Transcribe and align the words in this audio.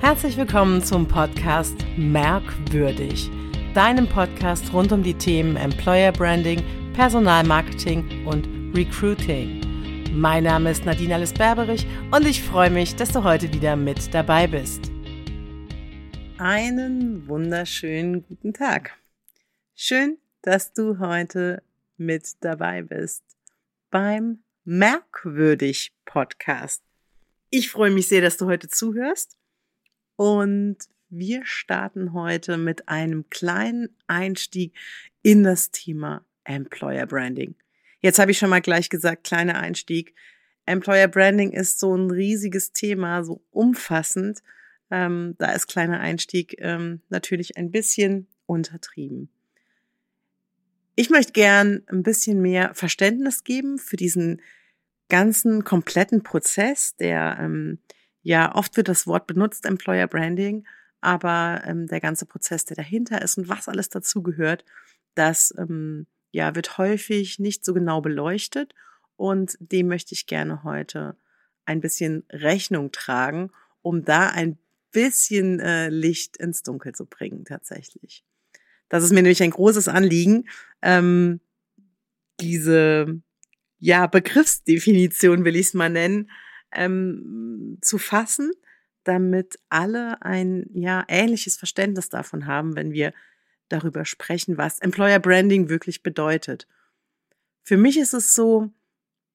Herzlich 0.00 0.38
willkommen 0.38 0.82
zum 0.82 1.06
Podcast 1.06 1.76
Merkwürdig, 1.98 3.30
deinem 3.74 4.08
Podcast 4.08 4.72
rund 4.72 4.92
um 4.92 5.02
die 5.02 5.12
Themen 5.12 5.56
Employer 5.56 6.10
Branding, 6.10 6.62
Personalmarketing 6.94 8.26
und 8.26 8.48
Recruiting. 8.74 9.60
Mein 10.14 10.44
Name 10.44 10.70
ist 10.70 10.86
Nadine 10.86 11.16
Alice 11.16 11.34
Berberich 11.34 11.86
und 12.10 12.26
ich 12.26 12.42
freue 12.42 12.70
mich, 12.70 12.96
dass 12.96 13.12
du 13.12 13.24
heute 13.24 13.52
wieder 13.52 13.76
mit 13.76 14.14
dabei 14.14 14.46
bist. 14.46 14.90
Einen 16.38 17.28
wunderschönen 17.28 18.26
guten 18.26 18.54
Tag. 18.54 18.96
Schön, 19.74 20.16
dass 20.40 20.72
du 20.72 20.98
heute 20.98 21.62
mit 21.98 22.42
dabei 22.42 22.80
bist 22.80 23.22
beim 23.90 24.38
Merkwürdig 24.64 25.92
Podcast. 26.06 26.82
Ich 27.50 27.70
freue 27.70 27.90
mich 27.90 28.08
sehr, 28.08 28.22
dass 28.22 28.38
du 28.38 28.46
heute 28.46 28.68
zuhörst 28.68 29.36
und 30.20 30.76
wir 31.08 31.46
starten 31.46 32.12
heute 32.12 32.58
mit 32.58 32.90
einem 32.90 33.30
kleinen 33.30 33.88
Einstieg 34.06 34.74
in 35.22 35.44
das 35.44 35.70
Thema 35.70 36.26
Employer 36.44 37.06
Branding. 37.06 37.54
Jetzt 38.00 38.18
habe 38.18 38.30
ich 38.30 38.36
schon 38.36 38.50
mal 38.50 38.60
gleich 38.60 38.90
gesagt, 38.90 39.24
kleiner 39.24 39.58
Einstieg. 39.58 40.14
Employer 40.66 41.08
Branding 41.08 41.52
ist 41.52 41.80
so 41.80 41.96
ein 41.96 42.10
riesiges 42.10 42.74
Thema, 42.74 43.24
so 43.24 43.40
umfassend. 43.50 44.42
Ähm, 44.90 45.36
da 45.38 45.52
ist 45.52 45.68
kleiner 45.68 46.00
Einstieg 46.00 46.54
ähm, 46.58 47.00
natürlich 47.08 47.56
ein 47.56 47.70
bisschen 47.70 48.26
untertrieben. 48.44 49.30
Ich 50.96 51.08
möchte 51.08 51.32
gern 51.32 51.82
ein 51.86 52.02
bisschen 52.02 52.42
mehr 52.42 52.74
Verständnis 52.74 53.42
geben 53.42 53.78
für 53.78 53.96
diesen 53.96 54.42
ganzen 55.08 55.64
kompletten 55.64 56.22
Prozess, 56.22 56.94
der 56.96 57.38
ähm, 57.40 57.78
ja, 58.22 58.54
oft 58.54 58.76
wird 58.76 58.88
das 58.88 59.06
Wort 59.06 59.26
benutzt, 59.26 59.64
Employer 59.64 60.06
Branding, 60.06 60.66
aber 61.00 61.62
ähm, 61.64 61.86
der 61.86 62.00
ganze 62.00 62.26
Prozess, 62.26 62.64
der 62.64 62.76
dahinter 62.76 63.22
ist 63.22 63.38
und 63.38 63.48
was 63.48 63.68
alles 63.68 63.88
dazugehört, 63.88 64.64
das 65.14 65.54
ähm, 65.58 66.06
ja, 66.30 66.54
wird 66.54 66.78
häufig 66.78 67.38
nicht 67.38 67.64
so 67.64 67.74
genau 67.74 68.00
beleuchtet 68.00 68.74
und 69.16 69.56
dem 69.60 69.88
möchte 69.88 70.14
ich 70.14 70.26
gerne 70.26 70.62
heute 70.62 71.16
ein 71.64 71.80
bisschen 71.80 72.24
Rechnung 72.30 72.92
tragen, 72.92 73.50
um 73.82 74.04
da 74.04 74.28
ein 74.28 74.58
bisschen 74.92 75.60
äh, 75.60 75.88
Licht 75.88 76.36
ins 76.36 76.62
Dunkel 76.62 76.94
zu 76.94 77.06
bringen 77.06 77.44
tatsächlich. 77.44 78.24
Das 78.88 79.04
ist 79.04 79.10
mir 79.10 79.22
nämlich 79.22 79.42
ein 79.42 79.50
großes 79.50 79.88
Anliegen, 79.88 80.48
ähm, 80.82 81.40
diese 82.40 83.20
ja 83.78 84.06
Begriffsdefinition 84.06 85.44
will 85.44 85.56
ich 85.56 85.68
es 85.68 85.74
mal 85.74 85.90
nennen, 85.90 86.30
ähm, 86.72 87.78
zu 87.80 87.98
fassen, 87.98 88.50
damit 89.04 89.58
alle 89.68 90.22
ein 90.22 90.66
ja 90.72 91.04
ähnliches 91.08 91.56
Verständnis 91.56 92.08
davon 92.08 92.46
haben, 92.46 92.76
wenn 92.76 92.92
wir 92.92 93.12
darüber 93.68 94.04
sprechen, 94.04 94.58
was 94.58 94.80
Employer 94.80 95.18
Branding 95.18 95.68
wirklich 95.68 96.02
bedeutet. 96.02 96.66
Für 97.62 97.76
mich 97.76 97.98
ist 97.98 98.14
es 98.14 98.34
so, 98.34 98.70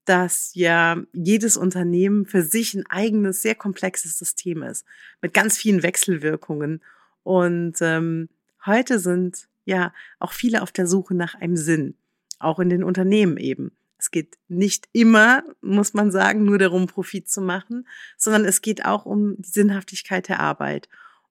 dass 0.05 0.52
ja 0.53 1.02
jedes 1.14 1.58
Unternehmen 1.58 2.25
für 2.25 2.44
sich 2.44 2.73
ein 2.73 2.86
eigenes, 2.88 3.42
sehr 3.42 3.55
komplexes 3.55 4.17
System 4.17 4.61
ist, 4.61 4.86
mit 5.22 5.33
ganz 5.33 5.58
vielen 5.58 5.83
Wechselwirkungen. 5.83 6.83
Und 7.23 7.77
ähm, 7.81 8.30
heute 8.66 8.99
sind 8.99 9.47
ja 9.66 9.94
auch 10.20 10.31
viele 10.31 10.61
auf 10.61 10.72
der 10.72 10.86
Suche 10.86 11.16
nach 11.16 11.36
einem 11.36 11.58
Sinn, 11.58 11.95
auch 12.38 12.59
in 12.59 12.70
den 12.70 12.83
Unternehmen 12.83 13.38
eben. 13.38 13.72
Es 14.06 14.11
geht 14.11 14.38
nicht 14.50 14.88
immer, 14.92 15.44
muss 15.61 15.95
man 15.95 16.11
sagen, 16.11 16.45
nur 16.45 16.59
darum, 16.59 16.86
Profit 16.86 17.28
zu 17.28 17.42
machen, 17.42 17.88
sondern 18.17 18.45
es 18.45 18.61
geht 18.61 18.86
auch 18.86 19.08
um 19.08 19.36
die 19.38 19.50
Sinnhaftigkeit 19.50 20.28
der 20.28 20.42
Arbeit. 20.42 20.89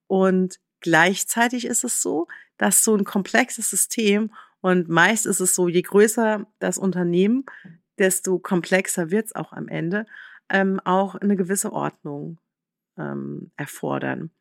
Und 0.08 0.58
gleichzeitig 0.80 1.66
ist 1.66 1.84
es 1.84 2.02
so, 2.02 2.26
dass 2.58 2.82
so 2.82 2.96
ein 2.96 3.04
komplexes 3.04 3.70
System 3.70 4.32
und 4.60 4.88
meist 4.88 5.24
ist 5.24 5.38
es 5.38 5.54
so, 5.54 5.68
je 5.68 5.82
größer 5.82 6.48
das 6.58 6.76
Unternehmen, 6.76 7.44
desto 7.98 8.40
komplexer 8.40 9.12
wird 9.12 9.26
es 9.26 9.36
auch 9.36 9.52
am 9.52 9.68
Ende, 9.68 10.04
ähm, 10.48 10.80
auch 10.84 11.14
eine 11.14 11.36
gewisse 11.36 11.72
Ordnung 11.72 12.38
ähm, 12.98 13.52
erfordern. 13.56 14.32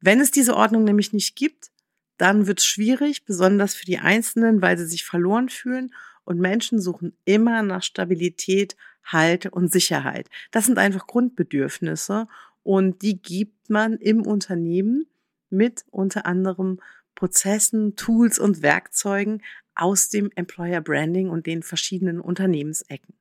Wenn 0.00 0.20
es 0.20 0.30
diese 0.30 0.56
Ordnung 0.56 0.84
nämlich 0.84 1.12
nicht 1.12 1.36
gibt, 1.36 1.70
dann 2.16 2.46
wird 2.46 2.60
es 2.60 2.64
schwierig, 2.64 3.26
besonders 3.26 3.74
für 3.74 3.84
die 3.84 3.98
Einzelnen, 3.98 4.62
weil 4.62 4.78
sie 4.78 4.86
sich 4.86 5.04
verloren 5.04 5.50
fühlen 5.50 5.92
und 6.24 6.38
Menschen 6.38 6.80
suchen 6.80 7.16
immer 7.24 7.62
nach 7.62 7.82
Stabilität, 7.82 8.76
Halt 9.04 9.46
und 9.46 9.72
Sicherheit. 9.72 10.28
Das 10.52 10.66
sind 10.66 10.78
einfach 10.78 11.08
Grundbedürfnisse 11.08 12.28
und 12.62 13.02
die 13.02 13.20
gibt 13.20 13.68
man 13.68 13.96
im 13.96 14.24
Unternehmen 14.24 15.06
mit 15.50 15.84
unter 15.90 16.24
anderem 16.24 16.80
Prozessen, 17.16 17.96
Tools 17.96 18.38
und 18.38 18.62
Werkzeugen 18.62 19.42
aus 19.74 20.08
dem 20.08 20.30
Employer 20.34 20.80
Branding 20.80 21.30
und 21.30 21.46
den 21.46 21.62
verschiedenen 21.62 22.20
Unternehmensecken. 22.20 23.14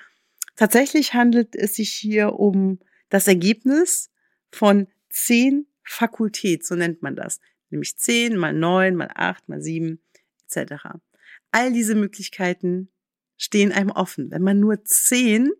Tatsächlich 0.55 1.13
handelt 1.13 1.57
es 1.57 1.75
sich 1.75 1.91
hier 1.91 2.39
um 2.39 2.79
das 3.09 3.27
Ergebnis 3.27 4.11
von 4.49 4.87
zehn 5.09 5.67
Fakultät, 5.83 6.65
so 6.65 6.75
nennt 6.75 7.01
man 7.01 7.17
das. 7.17 7.41
Nämlich 7.69 7.97
zehn 7.97 8.37
mal 8.37 8.53
neun 8.53 8.95
mal 8.95 9.11
acht 9.13 9.49
mal 9.49 9.61
sieben 9.61 10.01
etc. 10.47 11.03
All 11.53 11.71
diese 11.71 11.93
Möglichkeiten 11.93 12.89
stehen 13.37 13.71
einem 13.71 13.91
offen. 13.91 14.31
Wenn 14.31 14.41
man 14.41 14.59
nur 14.59 14.83
zehn, 14.85 15.51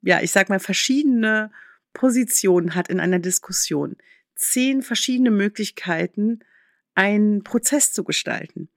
ja, 0.00 0.22
ich 0.22 0.30
sag 0.30 0.48
mal, 0.48 0.58
verschiedene 0.58 1.52
Positionen 1.92 2.74
hat 2.74 2.88
in 2.88 2.98
einer 2.98 3.18
Diskussion, 3.18 3.96
zehn 4.36 4.80
verschiedene 4.80 5.30
Möglichkeiten, 5.30 6.40
einen 6.94 7.44
Prozess 7.44 7.92
zu 7.92 8.04
gestalten. 8.04 8.70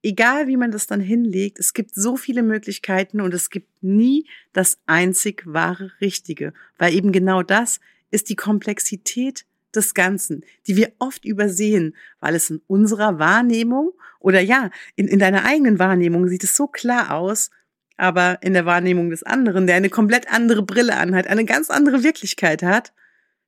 Egal 0.00 0.46
wie 0.46 0.56
man 0.56 0.70
das 0.70 0.86
dann 0.86 1.00
hinlegt, 1.00 1.58
es 1.58 1.74
gibt 1.74 1.92
so 1.92 2.16
viele 2.16 2.44
Möglichkeiten 2.44 3.20
und 3.20 3.34
es 3.34 3.50
gibt 3.50 3.82
nie 3.82 4.28
das 4.52 4.78
einzig 4.86 5.42
wahre 5.44 5.90
Richtige, 6.00 6.52
weil 6.76 6.94
eben 6.94 7.10
genau 7.10 7.42
das 7.42 7.80
ist 8.12 8.28
die 8.28 8.36
Komplexität 8.36 9.44
des 9.74 9.94
Ganzen, 9.94 10.44
die 10.66 10.76
wir 10.76 10.92
oft 10.98 11.24
übersehen, 11.24 11.96
weil 12.20 12.34
es 12.34 12.50
in 12.50 12.60
unserer 12.66 13.18
Wahrnehmung 13.18 13.92
oder 14.20 14.40
ja, 14.40 14.70
in, 14.96 15.08
in 15.08 15.18
deiner 15.18 15.44
eigenen 15.44 15.78
Wahrnehmung 15.78 16.28
sieht 16.28 16.44
es 16.44 16.56
so 16.56 16.66
klar 16.66 17.14
aus, 17.14 17.50
aber 17.96 18.38
in 18.42 18.54
der 18.54 18.66
Wahrnehmung 18.66 19.10
des 19.10 19.22
anderen, 19.22 19.66
der 19.66 19.76
eine 19.76 19.90
komplett 19.90 20.32
andere 20.32 20.62
Brille 20.62 20.96
anhat, 20.96 21.26
eine 21.26 21.44
ganz 21.44 21.70
andere 21.70 22.02
Wirklichkeit 22.02 22.62
hat, 22.62 22.92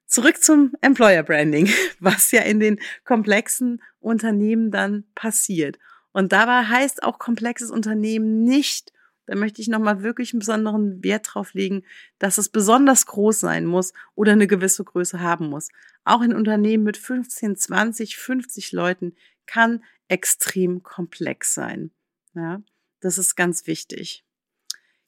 Zurück 0.07 0.43
zum 0.43 0.73
Employer 0.81 1.23
Branding, 1.23 1.69
was 2.01 2.31
ja 2.31 2.43
in 2.43 2.61
den 2.61 2.81
komplexen 3.05 3.83
Unternehmen 4.01 4.71
dann 4.71 5.05
passiert. 5.15 5.79
Und 6.13 6.33
dabei 6.33 6.65
heißt 6.65 7.03
auch 7.03 7.19
komplexes 7.19 7.71
Unternehmen 7.71 8.45
nicht, 8.45 8.93
da 9.29 9.37
möchte 9.37 9.61
ich 9.61 9.69
nochmal 9.69 10.03
wirklich 10.03 10.33
einen 10.33 10.39
besonderen 10.39 11.05
Wert 11.05 11.29
drauf 11.35 11.53
legen, 11.53 11.85
dass 12.19 12.39
es 12.39 12.49
besonders 12.49 13.05
groß 13.05 13.39
sein 13.39 13.67
muss 13.67 13.93
oder 14.15 14.33
eine 14.33 14.47
gewisse 14.47 14.85
Größe 14.85 15.21
haben 15.21 15.51
muss. 15.51 15.69
Auch 16.05 16.23
ein 16.23 16.35
Unternehmen 16.35 16.83
mit 16.83 16.97
15, 16.97 17.55
20, 17.55 18.17
50 18.17 18.73
Leuten 18.73 19.15
kann 19.45 19.85
extrem 20.09 20.83
komplex 20.83 21.53
sein. 21.53 21.91
Ja, 22.35 22.63
das 23.01 23.19
ist 23.19 23.37
ganz 23.37 23.67
wichtig. 23.67 24.25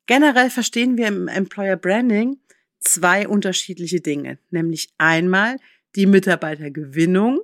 Generell 0.04 0.50
verstehen 0.50 0.98
wir 0.98 1.06
im 1.06 1.26
Employer 1.26 1.76
Branding 1.76 2.40
zwei 2.78 3.26
unterschiedliche 3.26 4.02
Dinge, 4.02 4.38
nämlich 4.50 4.92
einmal 4.98 5.56
die 5.96 6.04
Mitarbeitergewinnung, 6.04 7.40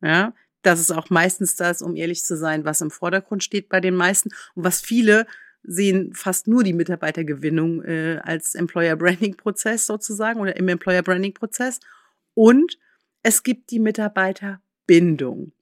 ja, 0.00 0.32
das 0.62 0.80
ist 0.80 0.90
auch 0.90 1.10
meistens 1.10 1.54
das, 1.54 1.80
um 1.80 1.94
ehrlich 1.94 2.24
zu 2.24 2.36
sein, 2.36 2.64
was 2.64 2.80
im 2.80 2.90
Vordergrund 2.90 3.44
steht 3.44 3.68
bei 3.68 3.80
den 3.80 3.94
meisten 3.94 4.30
und 4.54 4.64
was 4.64 4.80
viele 4.80 5.26
sehen 5.66 6.14
fast 6.14 6.46
nur 6.46 6.62
die 6.62 6.72
Mitarbeitergewinnung 6.72 7.82
äh, 7.82 8.20
als 8.22 8.54
Employer 8.54 8.96
Branding 8.96 9.36
Prozess 9.36 9.86
sozusagen 9.86 10.40
oder 10.40 10.56
im 10.56 10.68
Employer 10.68 11.02
Branding 11.02 11.34
Prozess. 11.34 11.80
Und 12.34 12.78
es 13.22 13.42
gibt 13.42 13.70
die 13.70 13.80
Mitarbeiterbindung. 13.80 15.52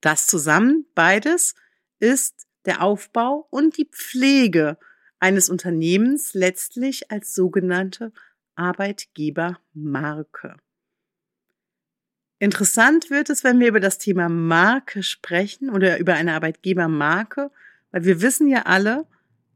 Das 0.00 0.26
zusammen, 0.26 0.86
beides, 0.94 1.54
ist 1.98 2.46
der 2.66 2.82
Aufbau 2.82 3.46
und 3.50 3.78
die 3.78 3.86
Pflege 3.86 4.76
eines 5.18 5.48
Unternehmens 5.48 6.34
letztlich 6.34 7.10
als 7.10 7.34
sogenannte 7.34 8.12
Arbeitgebermarke. 8.54 10.56
Interessant 12.38 13.08
wird 13.08 13.30
es, 13.30 13.44
wenn 13.44 13.60
wir 13.60 13.68
über 13.68 13.80
das 13.80 13.96
Thema 13.96 14.28
Marke 14.28 15.02
sprechen 15.02 15.70
oder 15.70 15.98
über 15.98 16.12
eine 16.12 16.34
Arbeitgebermarke, 16.34 17.50
weil 17.94 18.04
wir 18.06 18.20
wissen 18.22 18.48
ja 18.48 18.62
alle, 18.62 19.06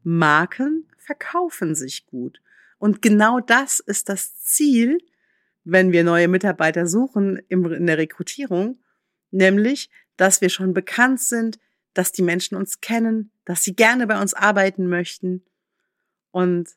Marken 0.05 0.87
verkaufen 0.97 1.75
sich 1.75 2.07
gut. 2.07 2.41
Und 2.79 3.03
genau 3.03 3.41
das 3.41 3.81
ist 3.81 4.09
das 4.09 4.39
Ziel, 4.45 4.99
wenn 5.65 5.91
wir 5.91 6.05
neue 6.05 6.29
Mitarbeiter 6.29 6.87
suchen 6.87 7.39
in 7.49 7.85
der 7.85 7.99
Rekrutierung, 7.99 8.79
nämlich, 9.33 9.91
dass 10.17 10.41
wir 10.41 10.51
schon 10.51 10.73
bekannt 10.73 11.21
sind, 11.21 11.59
dass 11.95 12.13
die 12.13 12.23
Menschen 12.23 12.57
uns 12.57 12.81
kennen, 12.81 13.33
dass 13.45 13.65
sie 13.65 13.75
gerne 13.75 14.07
bei 14.07 14.21
uns 14.21 14.35
arbeiten 14.35 14.87
möchten. 14.87 15.45
Und 16.31 16.69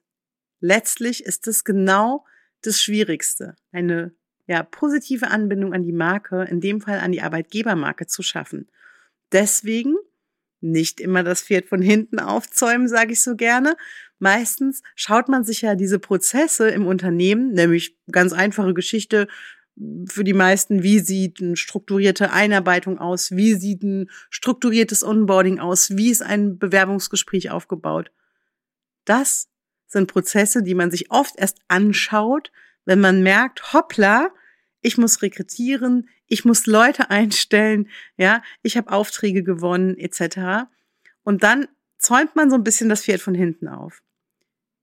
letztlich 0.61 1.23
ist 1.23 1.45
es 1.45 1.63
genau 1.63 2.25
das 2.63 2.81
Schwierigste, 2.81 3.55
eine 3.71 4.15
ja, 4.47 4.63
positive 4.63 5.27
Anbindung 5.27 5.75
an 5.75 5.83
die 5.83 5.93
Marke, 5.93 6.41
in 6.41 6.59
dem 6.59 6.81
Fall 6.81 6.97
an 6.97 7.11
die 7.11 7.21
Arbeitgebermarke 7.21 8.07
zu 8.07 8.23
schaffen. 8.23 8.67
Deswegen 9.31 9.95
nicht 10.61 10.99
immer 10.99 11.23
das 11.23 11.41
Pferd 11.41 11.67
von 11.67 11.81
hinten 11.81 12.19
aufzäumen, 12.19 12.87
sage 12.87 13.13
ich 13.13 13.21
so 13.21 13.35
gerne. 13.35 13.75
Meistens 14.19 14.83
schaut 14.95 15.29
man 15.29 15.43
sich 15.43 15.61
ja 15.61 15.75
diese 15.75 15.99
Prozesse 15.99 16.69
im 16.69 16.85
Unternehmen, 16.85 17.53
nämlich 17.53 17.97
ganz 18.11 18.33
einfache 18.33 18.73
Geschichte 18.73 19.27
für 20.07 20.23
die 20.23 20.33
meisten, 20.33 20.83
wie 20.83 20.99
sieht 20.99 21.41
eine 21.41 21.55
strukturierte 21.55 22.31
Einarbeitung 22.31 22.99
aus, 22.99 23.31
wie 23.31 23.55
sieht 23.55 23.83
ein 23.83 24.09
strukturiertes 24.29 25.03
Onboarding 25.03 25.59
aus, 25.59 25.97
wie 25.97 26.11
ist 26.11 26.21
ein 26.21 26.59
Bewerbungsgespräch 26.59 27.49
aufgebaut. 27.49 28.11
Das 29.05 29.49
sind 29.87 30.11
Prozesse, 30.11 30.61
die 30.61 30.75
man 30.75 30.91
sich 30.91 31.09
oft 31.09 31.35
erst 31.37 31.59
anschaut, 31.67 32.51
wenn 32.85 32.99
man 32.99 33.23
merkt, 33.23 33.73
hoppla, 33.73 34.31
ich 34.81 34.98
muss 34.98 35.22
rekrutieren, 35.22 36.10
ich 36.28 36.45
muss 36.45 36.66
Leute 36.66 37.10
einstellen, 37.10 37.88
ja, 38.18 38.42
ich 38.63 38.78
habe 38.78 38.92
Aufträge 38.92 39.44
gewonnen, 39.44 39.98
etc. 39.98 40.68
Und 41.24 41.44
dann 41.44 41.68
zäumt 41.98 42.36
man 42.36 42.50
so 42.50 42.56
ein 42.56 42.63
bisschen 42.63 42.89
das 42.89 43.04
Pferd 43.04 43.22
von 43.22 43.36
hinten 43.36 43.68
auf. 43.68 44.01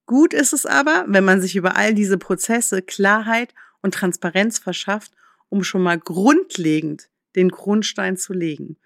Gut 0.06 0.32
ist 0.32 0.52
es 0.52 0.64
aber, 0.64 1.04
wenn 1.08 1.24
man 1.24 1.40
sich 1.40 1.56
über 1.56 1.76
all 1.76 1.94
diese 1.94 2.16
Prozesse 2.16 2.80
Klarheit 2.80 3.54
und 3.82 3.92
Transparenz 3.92 4.58
verschafft, 4.58 5.12
um 5.48 5.62
schon 5.62 5.82
mal 5.82 5.98
grundlegend 5.98 7.10
den 7.36 7.50
Grundstein 7.50 8.16
zu 8.16 8.32
legen. 8.32 8.76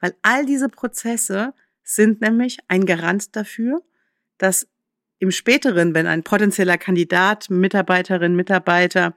Weil 0.00 0.14
all 0.22 0.46
diese 0.46 0.68
Prozesse 0.68 1.54
sind 1.82 2.20
nämlich 2.20 2.58
ein 2.68 2.86
Garant 2.86 3.34
dafür, 3.34 3.82
dass 4.36 4.68
im 5.18 5.32
späteren, 5.32 5.94
wenn 5.94 6.06
ein 6.06 6.22
potenzieller 6.22 6.78
Kandidat, 6.78 7.50
Mitarbeiterin, 7.50 8.36
Mitarbeiter 8.36 9.16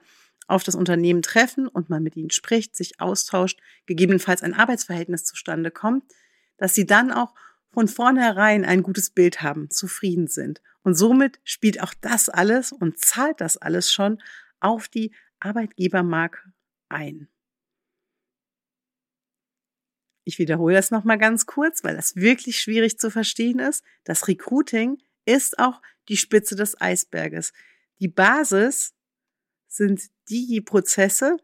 auf 0.52 0.64
das 0.64 0.74
Unternehmen 0.74 1.22
treffen 1.22 1.66
und 1.66 1.90
man 1.90 2.02
mit 2.02 2.16
ihnen 2.16 2.30
spricht, 2.30 2.76
sich 2.76 3.00
austauscht, 3.00 3.60
gegebenenfalls 3.86 4.42
ein 4.42 4.54
Arbeitsverhältnis 4.54 5.24
zustande 5.24 5.70
kommt, 5.70 6.04
dass 6.58 6.74
sie 6.74 6.86
dann 6.86 7.10
auch 7.10 7.34
von 7.72 7.88
vornherein 7.88 8.64
ein 8.64 8.82
gutes 8.82 9.10
Bild 9.10 9.42
haben, 9.42 9.70
zufrieden 9.70 10.26
sind. 10.26 10.60
Und 10.82 10.94
somit 10.94 11.40
spielt 11.42 11.80
auch 11.80 11.94
das 12.00 12.28
alles 12.28 12.70
und 12.70 12.98
zahlt 12.98 13.40
das 13.40 13.56
alles 13.56 13.90
schon 13.92 14.22
auf 14.60 14.88
die 14.88 15.14
Arbeitgebermarke 15.40 16.52
ein. 16.88 17.28
Ich 20.24 20.38
wiederhole 20.38 20.74
das 20.74 20.90
nochmal 20.90 21.18
ganz 21.18 21.46
kurz, 21.46 21.82
weil 21.82 21.96
das 21.96 22.14
wirklich 22.14 22.60
schwierig 22.60 22.98
zu 22.98 23.10
verstehen 23.10 23.58
ist. 23.58 23.82
Das 24.04 24.28
Recruiting 24.28 24.98
ist 25.24 25.58
auch 25.58 25.80
die 26.08 26.16
Spitze 26.16 26.54
des 26.56 26.80
Eisberges. 26.80 27.52
Die 28.00 28.08
Basis 28.08 28.94
sind 29.72 30.10
die 30.28 30.60
Prozesse, 30.60 31.38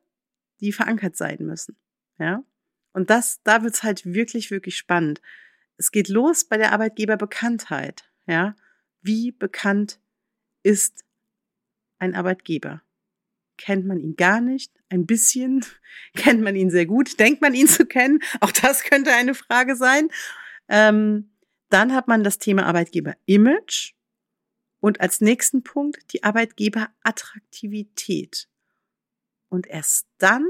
die 0.61 0.73
verankert 0.73 1.17
sein 1.17 1.39
müssen. 1.41 1.77
Ja. 2.19 2.45
Und 2.93 3.11
das, 3.11 3.41
da 3.43 3.63
wird's 3.63 3.83
halt 3.83 4.05
wirklich, 4.05 4.51
wirklich 4.51 4.77
spannend. 4.77 5.21
Es 5.77 5.91
geht 5.93 6.09
los 6.09 6.45
bei 6.45 6.57
der 6.57 6.73
Arbeitgeberbekanntheit. 6.73 8.05
Ja. 8.27 8.55
Wie 9.01 9.33
bekannt 9.33 10.01
ist 10.63 11.05
ein 11.99 12.15
Arbeitgeber? 12.15 12.83
Kennt 13.57 13.87
man 13.87 13.99
ihn 13.99 14.15
gar 14.17 14.41
nicht? 14.41 14.73
Ein 14.91 15.07
bisschen? 15.07 15.65
Kennt 16.15 16.43
man 16.43 16.55
ihn 16.55 16.71
sehr 16.71 16.87
gut? 16.87 17.19
Denkt 17.19 17.41
man 17.41 17.55
ihn 17.55 17.67
zu 17.67 17.87
kennen? 17.87 18.21
Auch 18.41 18.53
das 18.53 18.85
könnte 18.85 19.13
eine 19.13 19.35
Frage 19.35 19.75
sein. 19.75 20.09
Ähm, 20.69 21.31
dann 21.71 21.95
hat 21.95 22.09
man 22.09 22.25
das 22.25 22.39
Thema 22.39 22.67
Arbeitgeber-Image. 22.67 23.95
Und 24.81 25.01
als 25.01 25.21
nächsten 25.21 25.65
Punkt 25.65 26.13
die 26.13 26.23
Arbeitgeberattraktivität. 26.25 28.49
Und 29.49 29.67
erst 29.67 30.07
dann 30.19 30.47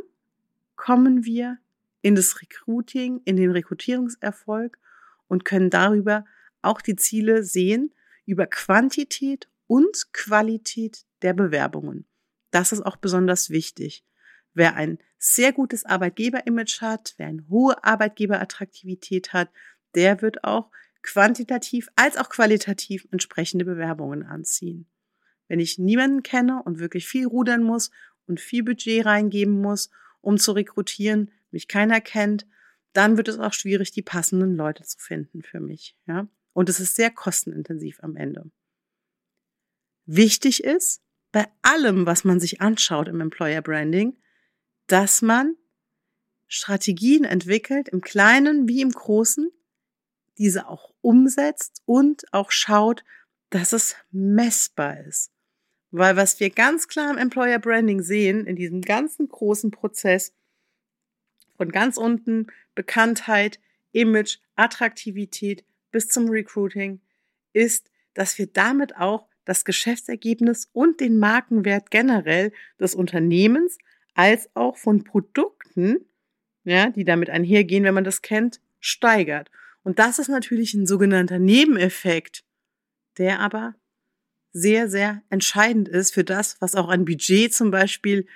kommen 0.77 1.25
wir 1.25 1.59
in 2.03 2.15
das 2.15 2.41
Recruiting, 2.41 3.21
in 3.25 3.37
den 3.37 3.51
Rekrutierungserfolg 3.51 4.79
und 5.29 5.45
können 5.45 5.71
darüber 5.71 6.25
auch 6.63 6.81
die 6.81 6.97
Ziele 6.97 7.45
sehen 7.45 7.93
über 8.25 8.47
Quantität 8.47 9.49
und 9.67 10.13
Qualität 10.13 11.05
der 11.23 11.35
Bewerbungen. 11.35 12.07
Das 12.51 12.73
ist 12.73 12.85
auch 12.85 12.97
besonders 12.97 13.51
wichtig. 13.51 14.05
Wer 14.55 14.77
ein 14.77 14.99
sehr 15.19 15.53
gutes 15.53 15.85
Arbeitgeberimage 15.85 16.81
hat, 16.81 17.15
wer 17.17 17.29
eine 17.29 17.47
hohe 17.49 17.85
Arbeitgeberattraktivität 17.85 19.33
hat, 19.33 19.51
der 19.95 20.23
wird 20.23 20.45
auch 20.45 20.71
quantitativ 21.03 21.89
als 21.97 22.17
auch 22.17 22.29
qualitativ 22.29 23.07
entsprechende 23.11 23.65
Bewerbungen 23.65 24.25
anziehen. 24.25 24.87
Wenn 25.49 25.61
ich 25.61 25.79
niemanden 25.79 26.23
kenne 26.23 26.63
und 26.65 26.79
wirklich 26.79 27.07
viel 27.07 27.27
rudern 27.27 27.63
muss 27.63 27.91
und 28.27 28.41
viel 28.41 28.63
Budget 28.63 29.07
reingeben 29.07 29.61
muss, 29.61 29.91
um 30.21 30.39
zu 30.39 30.53
rekrutieren, 30.53 31.31
mich 31.51 31.69
keiner 31.69 32.01
kennt, 32.01 32.47
dann 32.93 33.17
wird 33.17 33.29
es 33.29 33.39
auch 33.39 33.53
schwierig, 33.53 33.91
die 33.91 34.03
passenden 34.03 34.57
Leute 34.57 34.83
zu 34.83 34.99
finden 34.99 35.43
für 35.43 35.61
mich, 35.61 35.97
ja. 36.07 36.29
Und 36.53 36.69
es 36.69 36.81
ist 36.81 36.97
sehr 36.97 37.11
kostenintensiv 37.11 38.03
am 38.03 38.17
Ende. 38.17 38.51
Wichtig 40.07 40.65
ist, 40.65 41.03
bei 41.31 41.47
allem, 41.63 42.07
was 42.07 42.25
man 42.25 42.41
sich 42.41 42.61
anschaut 42.61 43.09
im 43.09 43.21
Employer 43.21 43.63
Branding, 43.63 44.19
dass 44.87 45.23
man 45.23 45.55
Strategien 46.47 47.25
entwickelt, 47.25 47.89
im 47.89 48.01
Kleinen 48.01 48.67
wie 48.67 48.81
im 48.81 48.91
Großen, 48.91 49.51
diese 50.39 50.69
auch 50.69 50.93
umsetzt 51.01 51.83
und 51.85 52.25
auch 52.33 52.51
schaut, 52.51 53.05
dass 53.51 53.73
es 53.73 53.97
messbar 54.11 55.01
ist. 55.01 55.31
Weil 55.91 56.17
was 56.17 56.39
wir 56.39 56.51
ganz 56.51 56.87
klar 56.89 57.11
im 57.11 57.19
Employer 57.19 57.59
Branding 57.59 58.03
sehen, 58.03 58.47
in 58.47 58.57
diesem 58.57 58.83
ganzen 58.83 59.29
großen 59.29 59.71
Prozess 59.71 60.35
von 61.57 61.71
ganz 61.71 61.97
unten 61.97 62.47
Bekanntheit, 62.75 63.59
Image, 63.93 64.39
Attraktivität 64.55 65.65
bis 65.91 66.09
zum 66.09 66.29
Recruiting, 66.29 67.01
ist, 67.53 67.91
dass 68.15 68.39
wir 68.39 68.47
damit 68.47 68.97
auch 68.97 69.27
das 69.45 69.65
Geschäftsergebnis 69.65 70.69
und 70.73 71.01
den 71.01 71.19
Markenwert 71.19 71.91
generell 71.91 72.53
des 72.79 72.95
Unternehmens 72.95 73.79
als 74.15 74.51
auch 74.55 74.77
von 74.77 75.05
Produkten, 75.05 76.05
ja, 76.65 76.91
die 76.91 77.05
damit 77.05 77.31
einhergehen, 77.31 77.85
wenn 77.85 77.95
man 77.95 78.05
das 78.05 78.21
kennt, 78.21 78.61
steigert. 78.79 79.51
Und 79.89 79.99
das 79.99 80.19
ist 80.19 80.29
natürlich 80.29 80.75
ein 80.75 80.87
sogenannter 80.87 81.39
Nebeneffekt, 81.39 82.45
der 83.17 83.41
aber 83.41 83.75
sehr, 84.53 84.91
sehr 84.91 85.23
entscheidend 85.31 85.89
ist 85.89 86.13
für 86.13 86.25
das, 86.25 86.61
was 86.61 86.75
auch 86.75 86.91
ein 86.91 87.07
Budget 87.07 87.55
zum 87.55 87.71
Beispiel 87.71 88.27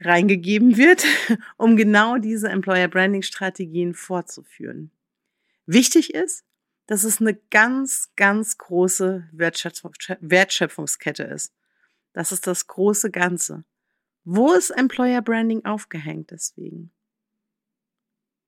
reingegeben 0.00 0.76
wird, 0.76 1.04
um 1.58 1.76
genau 1.76 2.18
diese 2.18 2.48
Employer 2.48 2.88
Branding 2.88 3.22
Strategien 3.22 3.94
fortzuführen. 3.94 4.90
Wichtig 5.66 6.12
ist, 6.12 6.44
dass 6.86 7.04
es 7.04 7.20
eine 7.20 7.34
ganz, 7.52 8.10
ganz 8.16 8.58
große 8.58 9.28
Wertschöpfungskette 9.30 11.22
ist. 11.22 11.54
Das 12.14 12.32
ist 12.32 12.48
das 12.48 12.66
große 12.66 13.12
Ganze. 13.12 13.62
Wo 14.24 14.54
ist 14.54 14.70
Employer 14.70 15.22
Branding 15.22 15.64
aufgehängt 15.64 16.32
deswegen? 16.32 16.90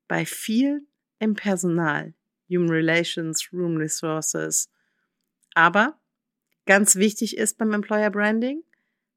Bei 0.08 0.26
viel 0.26 0.88
im 1.18 1.35
Personal, 1.35 2.14
Human 2.49 2.71
Relations, 2.71 3.49
Room 3.52 3.76
Resources. 3.76 4.68
Aber 5.54 5.99
ganz 6.66 6.97
wichtig 6.97 7.37
ist 7.37 7.59
beim 7.59 7.73
Employer 7.73 8.11
Branding, 8.11 8.62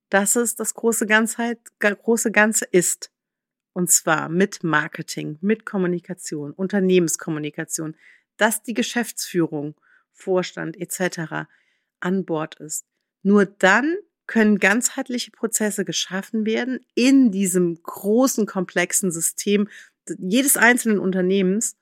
dass 0.09 0.35
es 0.35 0.55
das 0.55 0.73
große 0.73 1.05
Ganzheit, 1.05 1.59
große 1.79 2.31
Ganze 2.31 2.65
ist. 2.65 3.11
Und 3.73 3.91
zwar 3.91 4.29
mit 4.29 4.63
Marketing, 4.63 5.37
mit 5.41 5.65
Kommunikation, 5.65 6.51
Unternehmenskommunikation, 6.53 7.95
dass 8.37 8.63
die 8.63 8.73
Geschäftsführung, 8.73 9.75
Vorstand 10.13 10.77
etc. 10.77 11.47
an 11.99 12.25
Bord 12.25 12.55
ist. 12.55 12.85
Nur 13.21 13.45
dann 13.45 13.95
können 14.25 14.59
ganzheitliche 14.59 15.31
Prozesse 15.31 15.85
geschaffen 15.85 16.45
werden 16.45 16.79
in 16.95 17.31
diesem 17.31 17.81
großen, 17.81 18.45
komplexen 18.45 19.11
System 19.11 19.69
jedes 20.17 20.57
einzelnen 20.57 20.99
Unternehmens. 20.99 21.77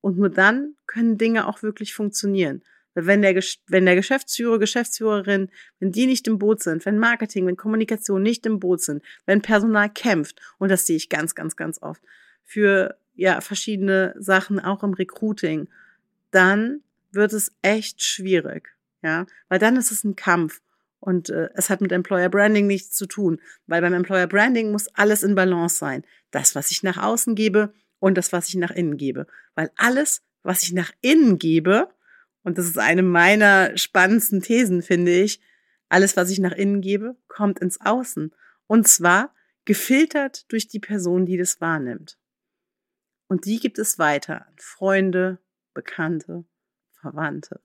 Und 0.00 0.18
nur 0.18 0.30
dann 0.30 0.74
können 0.86 1.18
Dinge 1.18 1.46
auch 1.46 1.62
wirklich 1.62 1.94
funktionieren. 1.94 2.62
Wenn 2.94 3.22
der, 3.22 3.34
wenn 3.68 3.86
der 3.86 3.94
Geschäftsführer, 3.94 4.58
Geschäftsführerin, 4.58 5.50
wenn 5.78 5.92
die 5.92 6.06
nicht 6.06 6.26
im 6.26 6.38
Boot 6.38 6.62
sind, 6.62 6.84
wenn 6.84 6.98
Marketing, 6.98 7.46
wenn 7.46 7.56
Kommunikation 7.56 8.22
nicht 8.22 8.44
im 8.46 8.58
Boot 8.58 8.80
sind, 8.80 9.02
wenn 9.24 9.42
Personal 9.42 9.88
kämpft, 9.88 10.40
und 10.58 10.70
das 10.70 10.86
sehe 10.86 10.96
ich 10.96 11.08
ganz, 11.08 11.34
ganz, 11.34 11.54
ganz 11.54 11.80
oft, 11.80 12.02
für 12.44 12.96
ja, 13.14 13.40
verschiedene 13.40 14.14
Sachen, 14.18 14.58
auch 14.58 14.82
im 14.82 14.94
Recruiting, 14.94 15.68
dann 16.30 16.82
wird 17.12 17.32
es 17.32 17.52
echt 17.62 18.02
schwierig. 18.02 18.70
Ja, 19.02 19.26
weil 19.48 19.58
dann 19.58 19.76
ist 19.76 19.92
es 19.92 20.04
ein 20.04 20.16
Kampf. 20.16 20.60
Und 21.00 21.30
äh, 21.30 21.50
es 21.54 21.70
hat 21.70 21.80
mit 21.80 21.92
Employer 21.92 22.28
Branding 22.28 22.66
nichts 22.66 22.96
zu 22.96 23.06
tun, 23.06 23.40
weil 23.68 23.80
beim 23.80 23.94
Employer 23.94 24.26
Branding 24.26 24.72
muss 24.72 24.88
alles 24.94 25.22
in 25.22 25.36
Balance 25.36 25.76
sein. 25.76 26.04
Das, 26.32 26.56
was 26.56 26.72
ich 26.72 26.82
nach 26.82 26.96
außen 26.96 27.36
gebe 27.36 27.72
und 27.98 28.16
das, 28.16 28.32
was 28.32 28.48
ich 28.48 28.56
nach 28.56 28.70
innen 28.70 28.96
gebe. 28.96 29.26
Weil 29.54 29.70
alles, 29.76 30.22
was 30.42 30.62
ich 30.62 30.72
nach 30.72 30.92
innen 31.00 31.38
gebe, 31.38 31.88
und 32.42 32.58
das 32.58 32.66
ist 32.66 32.78
eine 32.78 33.02
meiner 33.02 33.76
spannendsten 33.76 34.40
Thesen, 34.40 34.82
finde 34.82 35.12
ich, 35.12 35.40
alles, 35.88 36.16
was 36.16 36.30
ich 36.30 36.38
nach 36.38 36.52
innen 36.52 36.80
gebe, 36.80 37.16
kommt 37.28 37.58
ins 37.60 37.80
Außen. 37.80 38.34
Und 38.66 38.88
zwar 38.88 39.34
gefiltert 39.64 40.50
durch 40.52 40.68
die 40.68 40.80
Person, 40.80 41.26
die 41.26 41.36
das 41.36 41.60
wahrnimmt. 41.60 42.18
Und 43.28 43.44
die 43.44 43.58
gibt 43.60 43.78
es 43.78 43.98
weiter 43.98 44.46
an 44.46 44.54
Freunde, 44.56 45.38
Bekannte, 45.74 46.44
Verwandte. 47.00 47.60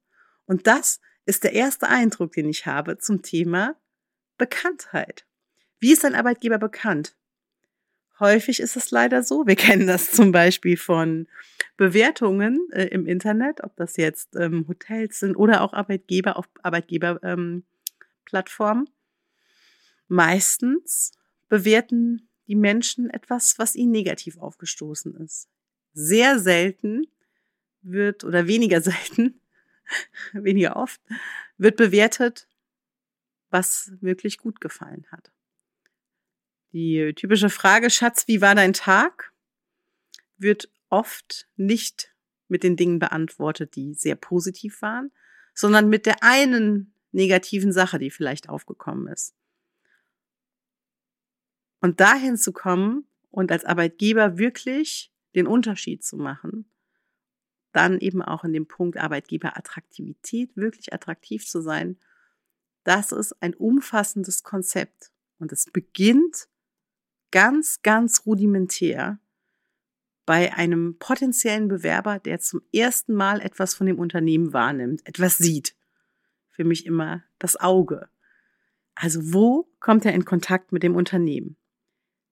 Und 0.45 0.67
das 0.67 0.99
ist 1.25 1.43
der 1.43 1.53
erste 1.53 1.87
Eindruck, 1.87 2.33
den 2.33 2.49
ich 2.49 2.65
habe 2.65 2.97
zum 2.97 3.21
Thema 3.21 3.75
Bekanntheit. 4.37 5.25
Wie 5.79 5.93
ist 5.93 6.05
ein 6.05 6.15
Arbeitgeber 6.15 6.57
bekannt? 6.57 7.15
Häufig 8.23 8.59
ist 8.61 8.77
es 8.77 8.89
leider 8.89 9.21
so. 9.21 9.45
Wir 9.45 9.55
kennen 9.57 9.85
das 9.85 10.11
zum 10.11 10.31
Beispiel 10.31 10.77
von 10.77 11.27
Bewertungen 11.75 12.69
äh, 12.71 12.85
im 12.85 13.05
Internet, 13.05 13.61
ob 13.65 13.75
das 13.75 13.97
jetzt 13.97 14.37
ähm, 14.37 14.65
Hotels 14.69 15.19
sind 15.19 15.35
oder 15.35 15.59
auch 15.59 15.73
Arbeitgeber 15.73 16.37
auf 16.37 16.47
Arbeitgeberplattformen. 16.61 18.85
Ähm, 18.85 18.93
Meistens 20.07 21.11
bewerten 21.49 22.29
die 22.47 22.55
Menschen 22.55 23.09
etwas, 23.09 23.59
was 23.59 23.75
ihnen 23.75 23.91
negativ 23.91 24.37
aufgestoßen 24.37 25.17
ist. 25.17 25.49
Sehr 25.93 26.39
selten 26.39 27.07
wird 27.81 28.23
oder 28.23 28.47
weniger 28.47 28.79
selten 28.81 29.41
weniger 30.31 30.77
oft, 30.77 31.01
wird 31.57 31.75
bewertet, 31.75 32.47
was 33.49 33.91
wirklich 33.99 34.37
gut 34.37 34.61
gefallen 34.61 35.05
hat. 35.11 35.32
Die 36.73 37.13
typische 37.15 37.49
Frage, 37.49 37.89
Schatz, 37.89 38.27
wie 38.27 38.41
war 38.41 38.55
dein 38.55 38.73
Tag? 38.73 39.31
wird 40.37 40.69
oft 40.89 41.47
nicht 41.55 42.13
mit 42.47 42.63
den 42.63 42.75
Dingen 42.75 42.99
beantwortet, 42.99 43.75
die 43.75 43.93
sehr 43.93 44.15
positiv 44.15 44.81
waren, 44.81 45.11
sondern 45.53 45.87
mit 45.87 46.05
der 46.05 46.21
einen 46.21 46.93
negativen 47.11 47.71
Sache, 47.71 47.97
die 47.97 48.11
vielleicht 48.11 48.49
aufgekommen 48.49 49.07
ist. 49.07 49.35
Und 51.79 51.99
dahin 51.99 52.35
zu 52.35 52.51
kommen 52.51 53.07
und 53.29 53.51
als 53.51 53.63
Arbeitgeber 53.63 54.37
wirklich 54.37 55.13
den 55.35 55.47
Unterschied 55.47 56.03
zu 56.03 56.17
machen 56.17 56.69
dann 57.73 57.99
eben 57.99 58.21
auch 58.21 58.43
in 58.43 58.53
dem 58.53 58.67
Punkt 58.67 58.97
Arbeitgeberattraktivität, 58.97 60.55
wirklich 60.55 60.93
attraktiv 60.93 61.45
zu 61.45 61.59
sein, 61.61 61.97
das 62.83 63.11
ist 63.11 63.33
ein 63.41 63.55
umfassendes 63.55 64.43
Konzept. 64.43 65.11
Und 65.39 65.51
es 65.51 65.65
beginnt 65.65 66.47
ganz, 67.33 67.81
ganz 67.81 68.27
rudimentär 68.27 69.19
bei 70.25 70.53
einem 70.53 70.97
potenziellen 70.99 71.67
Bewerber, 71.67 72.19
der 72.19 72.39
zum 72.39 72.61
ersten 72.71 73.13
Mal 73.13 73.41
etwas 73.41 73.73
von 73.73 73.87
dem 73.87 73.97
Unternehmen 73.97 74.53
wahrnimmt, 74.53 75.01
etwas 75.05 75.37
sieht. 75.37 75.75
Für 76.49 76.63
mich 76.63 76.85
immer 76.85 77.23
das 77.39 77.59
Auge. 77.59 78.07
Also 78.93 79.33
wo 79.33 79.67
kommt 79.79 80.05
er 80.05 80.13
in 80.13 80.23
Kontakt 80.23 80.71
mit 80.71 80.83
dem 80.83 80.95
Unternehmen? 80.95 81.57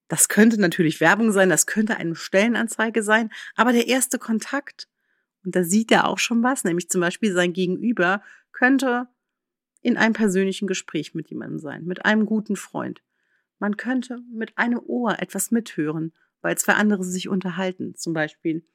Das 0.06 0.28
könnte 0.28 0.60
natürlich 0.60 1.00
Werbung 1.00 1.32
sein, 1.32 1.48
das 1.48 1.66
könnte 1.66 1.96
eine 1.96 2.14
Stellenanzeige 2.14 3.02
sein, 3.02 3.30
aber 3.56 3.72
der 3.72 3.88
erste 3.88 4.18
Kontakt 4.18 4.88
und 5.44 5.56
da 5.56 5.64
sieht 5.64 5.90
er 5.90 6.06
auch 6.06 6.18
schon 6.18 6.42
was, 6.42 6.64
nämlich 6.64 6.88
zum 6.88 7.00
Beispiel 7.00 7.32
sein 7.32 7.52
Gegenüber 7.52 8.22
könnte 8.52 9.08
in 9.80 9.96
einem 9.96 10.14
persönlichen 10.14 10.68
Gespräch 10.68 11.14
mit 11.14 11.28
jemandem 11.28 11.58
sein, 11.58 11.84
mit 11.84 12.04
einem 12.04 12.26
guten 12.26 12.54
Freund. 12.54 13.02
Man 13.62 13.76
könnte 13.76 14.18
mit 14.28 14.58
einem 14.58 14.80
Ohr 14.80 15.20
etwas 15.20 15.52
mithören, 15.52 16.12
weil 16.40 16.58
zwei 16.58 16.72
andere 16.72 17.04
sich 17.04 17.28
unterhalten, 17.28 17.94
zum 17.94 18.12
Beispiel 18.12 18.66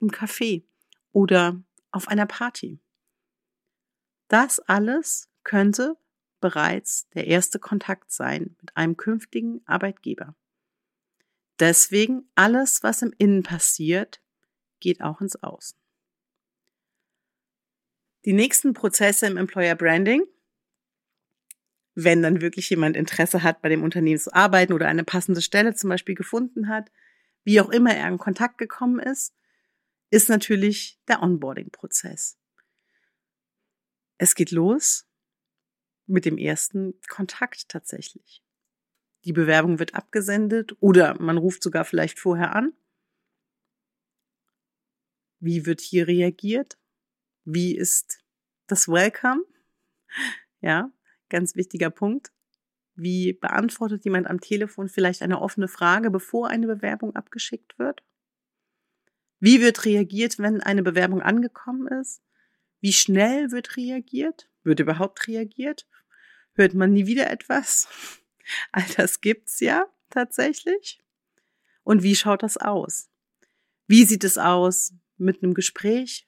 im 0.00 0.08
Café 0.10 0.64
oder 1.12 1.62
auf 1.92 2.08
einer 2.08 2.26
Party. 2.26 2.80
Das 4.26 4.58
alles 4.58 5.30
könnte 5.44 5.96
bereits 6.40 7.08
der 7.10 7.28
erste 7.28 7.60
Kontakt 7.60 8.10
sein 8.10 8.56
mit 8.60 8.76
einem 8.76 8.96
künftigen 8.96 9.64
Arbeitgeber. 9.64 10.34
Deswegen 11.60 12.28
alles, 12.34 12.82
was 12.82 13.02
im 13.02 13.14
Innen 13.18 13.44
passiert, 13.44 14.20
geht 14.80 15.02
auch 15.02 15.20
ins 15.20 15.40
Außen. 15.40 15.78
Die 18.24 18.32
nächsten 18.32 18.74
Prozesse 18.74 19.28
im 19.28 19.36
Employer 19.36 19.76
Branding, 19.76 20.24
wenn 21.94 22.22
dann 22.22 22.40
wirklich 22.40 22.70
jemand 22.70 22.96
Interesse 22.96 23.42
hat, 23.42 23.62
bei 23.62 23.68
dem 23.68 23.82
Unternehmen 23.82 24.18
zu 24.18 24.32
arbeiten 24.32 24.72
oder 24.72 24.88
eine 24.88 25.04
passende 25.04 25.42
Stelle 25.42 25.74
zum 25.74 25.90
Beispiel 25.90 26.14
gefunden 26.14 26.68
hat, 26.68 26.90
wie 27.44 27.60
auch 27.60 27.70
immer 27.70 27.94
er 27.94 28.08
in 28.08 28.18
Kontakt 28.18 28.58
gekommen 28.58 28.98
ist, 28.98 29.34
ist 30.10 30.28
natürlich 30.28 31.00
der 31.08 31.22
Onboarding-Prozess. 31.22 32.38
Es 34.18 34.34
geht 34.34 34.50
los 34.50 35.06
mit 36.06 36.24
dem 36.24 36.38
ersten 36.38 36.94
Kontakt 37.08 37.68
tatsächlich. 37.68 38.42
Die 39.24 39.32
Bewerbung 39.32 39.78
wird 39.78 39.94
abgesendet 39.94 40.76
oder 40.80 41.20
man 41.20 41.38
ruft 41.38 41.62
sogar 41.62 41.84
vielleicht 41.84 42.18
vorher 42.18 42.54
an. 42.54 42.72
Wie 45.40 45.66
wird 45.66 45.80
hier 45.80 46.06
reagiert? 46.06 46.78
Wie 47.44 47.76
ist 47.76 48.22
das 48.66 48.88
Welcome? 48.88 49.42
Ja, 50.60 50.92
ganz 51.32 51.56
wichtiger 51.56 51.90
Punkt. 51.90 52.30
Wie 52.94 53.32
beantwortet 53.32 54.04
jemand 54.04 54.28
am 54.28 54.40
Telefon 54.40 54.88
vielleicht 54.88 55.22
eine 55.22 55.40
offene 55.40 55.66
Frage, 55.66 56.10
bevor 56.10 56.48
eine 56.48 56.68
Bewerbung 56.68 57.16
abgeschickt 57.16 57.78
wird? 57.78 58.04
Wie 59.40 59.60
wird 59.60 59.84
reagiert, 59.84 60.38
wenn 60.38 60.60
eine 60.60 60.84
Bewerbung 60.84 61.20
angekommen 61.20 61.88
ist? 62.00 62.22
Wie 62.80 62.92
schnell 62.92 63.50
wird 63.50 63.76
reagiert? 63.76 64.48
Wird 64.62 64.78
überhaupt 64.78 65.26
reagiert? 65.26 65.88
Hört 66.54 66.74
man 66.74 66.92
nie 66.92 67.06
wieder 67.06 67.30
etwas? 67.30 67.88
All 68.72 68.84
das 68.96 69.20
gibt's 69.20 69.58
ja 69.58 69.86
tatsächlich. 70.10 71.00
Und 71.82 72.04
wie 72.04 72.14
schaut 72.14 72.44
das 72.44 72.56
aus? 72.58 73.10
Wie 73.88 74.04
sieht 74.04 74.22
es 74.22 74.38
aus 74.38 74.94
mit 75.16 75.42
einem 75.42 75.54
Gespräch? 75.54 76.26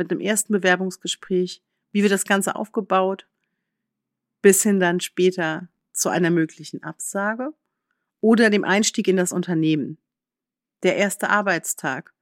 mit 0.00 0.10
einem 0.10 0.20
ersten 0.20 0.52
Bewerbungsgespräch, 0.54 1.62
wie 1.92 2.02
wird 2.02 2.12
das 2.12 2.24
Ganze 2.24 2.56
aufgebaut, 2.56 3.28
bis 4.42 4.62
hin 4.62 4.80
dann 4.80 5.00
später 5.00 5.68
zu 5.92 6.08
einer 6.08 6.30
möglichen 6.30 6.82
Absage 6.82 7.52
oder 8.20 8.50
dem 8.50 8.64
Einstieg 8.64 9.08
in 9.08 9.16
das 9.16 9.32
Unternehmen. 9.32 9.98
Der 10.82 10.96
erste 10.96 11.28
Arbeitstag. 11.28 12.14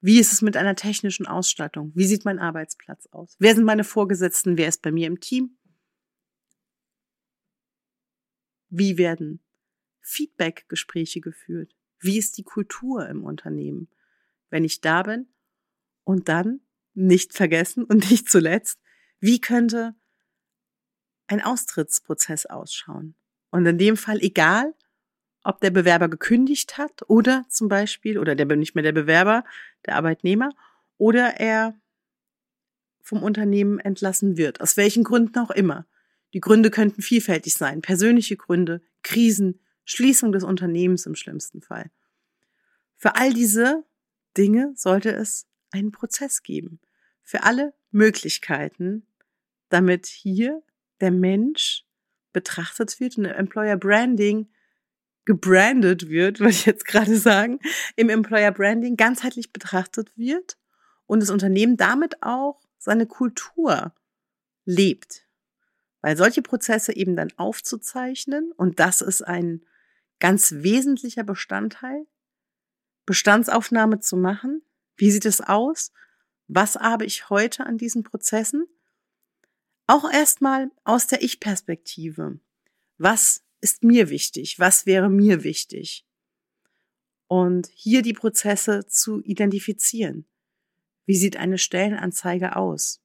Wie 0.00 0.20
ist 0.20 0.32
es 0.32 0.42
mit 0.42 0.56
einer 0.56 0.76
technischen 0.76 1.26
Ausstattung? 1.26 1.92
Wie 1.94 2.06
sieht 2.06 2.24
mein 2.24 2.38
Arbeitsplatz 2.38 3.06
aus? 3.06 3.36
Wer 3.38 3.54
sind 3.54 3.64
meine 3.64 3.84
Vorgesetzten? 3.84 4.58
Wer 4.58 4.68
ist 4.68 4.82
bei 4.82 4.92
mir 4.92 5.06
im 5.06 5.20
Team? 5.20 5.56
Wie 8.68 8.98
werden 8.98 9.40
Feedback-Gespräche 10.02 11.20
geführt? 11.20 11.74
Wie 11.98 12.18
ist 12.18 12.36
die 12.36 12.44
Kultur 12.44 13.08
im 13.08 13.24
Unternehmen? 13.24 13.88
Wenn 14.50 14.64
ich 14.64 14.80
da 14.80 15.02
bin 15.02 15.28
und 16.04 16.28
dann 16.28 16.60
nicht 16.94 17.32
vergessen 17.32 17.84
und 17.84 18.10
nicht 18.10 18.30
zuletzt, 18.30 18.78
wie 19.18 19.40
könnte 19.40 19.94
ein 21.26 21.42
Austrittsprozess 21.42 22.46
ausschauen? 22.46 23.14
Und 23.50 23.66
in 23.66 23.78
dem 23.78 23.96
Fall 23.96 24.18
egal, 24.20 24.74
ob 25.42 25.60
der 25.60 25.70
Bewerber 25.70 26.08
gekündigt 26.08 26.76
hat 26.76 27.08
oder 27.08 27.44
zum 27.48 27.68
Beispiel, 27.68 28.18
oder 28.18 28.34
der 28.34 28.46
nicht 28.56 28.74
mehr 28.74 28.82
der 28.82 28.92
Bewerber, 28.92 29.44
der 29.86 29.96
Arbeitnehmer, 29.96 30.50
oder 30.98 31.40
er 31.40 31.74
vom 33.00 33.22
Unternehmen 33.22 33.78
entlassen 33.78 34.36
wird, 34.36 34.60
aus 34.60 34.76
welchen 34.76 35.04
Gründen 35.04 35.38
auch 35.38 35.50
immer. 35.50 35.86
Die 36.32 36.40
Gründe 36.40 36.70
könnten 36.70 37.02
vielfältig 37.02 37.54
sein, 37.54 37.80
persönliche 37.80 38.36
Gründe, 38.36 38.82
Krisen, 39.02 39.60
Schließung 39.84 40.32
des 40.32 40.42
Unternehmens 40.42 41.06
im 41.06 41.14
schlimmsten 41.14 41.62
Fall. 41.62 41.90
Für 42.96 43.14
all 43.14 43.32
diese 43.32 43.84
Dinge 44.36 44.72
sollte 44.74 45.12
es 45.12 45.46
einen 45.70 45.92
Prozess 45.92 46.42
geben. 46.42 46.80
Für 47.22 47.44
alle 47.44 47.72
Möglichkeiten, 47.90 49.06
damit 49.68 50.06
hier 50.06 50.62
der 51.00 51.10
Mensch 51.10 51.84
betrachtet 52.32 53.00
wird 53.00 53.18
und 53.18 53.24
Employer 53.26 53.76
Branding 53.76 54.48
gebrandet 55.24 56.08
wird, 56.08 56.40
würde 56.40 56.50
ich 56.50 56.66
jetzt 56.66 56.86
gerade 56.86 57.16
sagen, 57.16 57.60
im 57.96 58.08
Employer 58.08 58.52
Branding 58.52 58.96
ganzheitlich 58.96 59.52
betrachtet 59.52 60.10
wird 60.16 60.56
und 61.06 61.20
das 61.20 61.30
Unternehmen 61.30 61.76
damit 61.76 62.22
auch 62.22 62.60
seine 62.78 63.06
Kultur 63.06 63.92
lebt. 64.64 65.26
Weil 66.00 66.16
solche 66.16 66.42
Prozesse 66.42 66.94
eben 66.94 67.16
dann 67.16 67.32
aufzuzeichnen, 67.36 68.52
und 68.52 68.78
das 68.78 69.00
ist 69.00 69.22
ein 69.22 69.64
ganz 70.20 70.52
wesentlicher 70.52 71.24
Bestandteil, 71.24 72.06
Bestandsaufnahme 73.06 74.00
zu 74.00 74.16
machen. 74.16 74.62
Wie 74.96 75.10
sieht 75.10 75.24
es 75.24 75.40
aus? 75.40 75.92
Was 76.48 76.76
habe 76.76 77.04
ich 77.04 77.28
heute 77.30 77.66
an 77.66 77.78
diesen 77.78 78.02
Prozessen? 78.02 78.66
Auch 79.86 80.10
erstmal 80.10 80.70
aus 80.84 81.06
der 81.06 81.22
Ich-Perspektive. 81.22 82.40
Was 82.98 83.44
ist 83.60 83.84
mir 83.84 84.10
wichtig? 84.10 84.58
Was 84.58 84.86
wäre 84.86 85.08
mir 85.08 85.44
wichtig? 85.44 86.04
Und 87.28 87.68
hier 87.72 88.02
die 88.02 88.12
Prozesse 88.12 88.86
zu 88.86 89.22
identifizieren. 89.22 90.26
Wie 91.04 91.16
sieht 91.16 91.36
eine 91.36 91.58
Stellenanzeige 91.58 92.56
aus? 92.56 93.00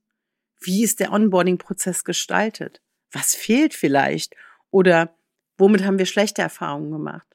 Wie 0.59 0.83
ist 0.83 0.99
der 0.99 1.11
Onboarding-Prozess 1.11 2.03
gestaltet? 2.03 2.81
Was 3.11 3.35
fehlt 3.35 3.73
vielleicht? 3.73 4.35
Oder 4.69 5.15
womit 5.57 5.83
haben 5.83 5.99
wir 5.99 6.05
schlechte 6.05 6.41
Erfahrungen 6.41 6.91
gemacht? 6.91 7.27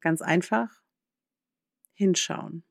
Ganz 0.00 0.20
einfach 0.20 0.82
hinschauen. 1.94 2.64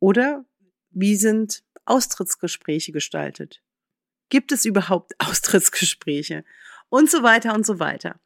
Oder 0.00 0.44
wie 0.90 1.16
sind 1.16 1.62
Austrittsgespräche 1.88 2.92
gestaltet? 2.92 3.62
Gibt 4.28 4.52
es 4.52 4.64
überhaupt 4.64 5.14
Austrittsgespräche? 5.18 6.44
Und 6.88 7.10
so 7.10 7.22
weiter 7.22 7.54
und 7.54 7.66
so 7.66 7.78
weiter. 7.78 8.20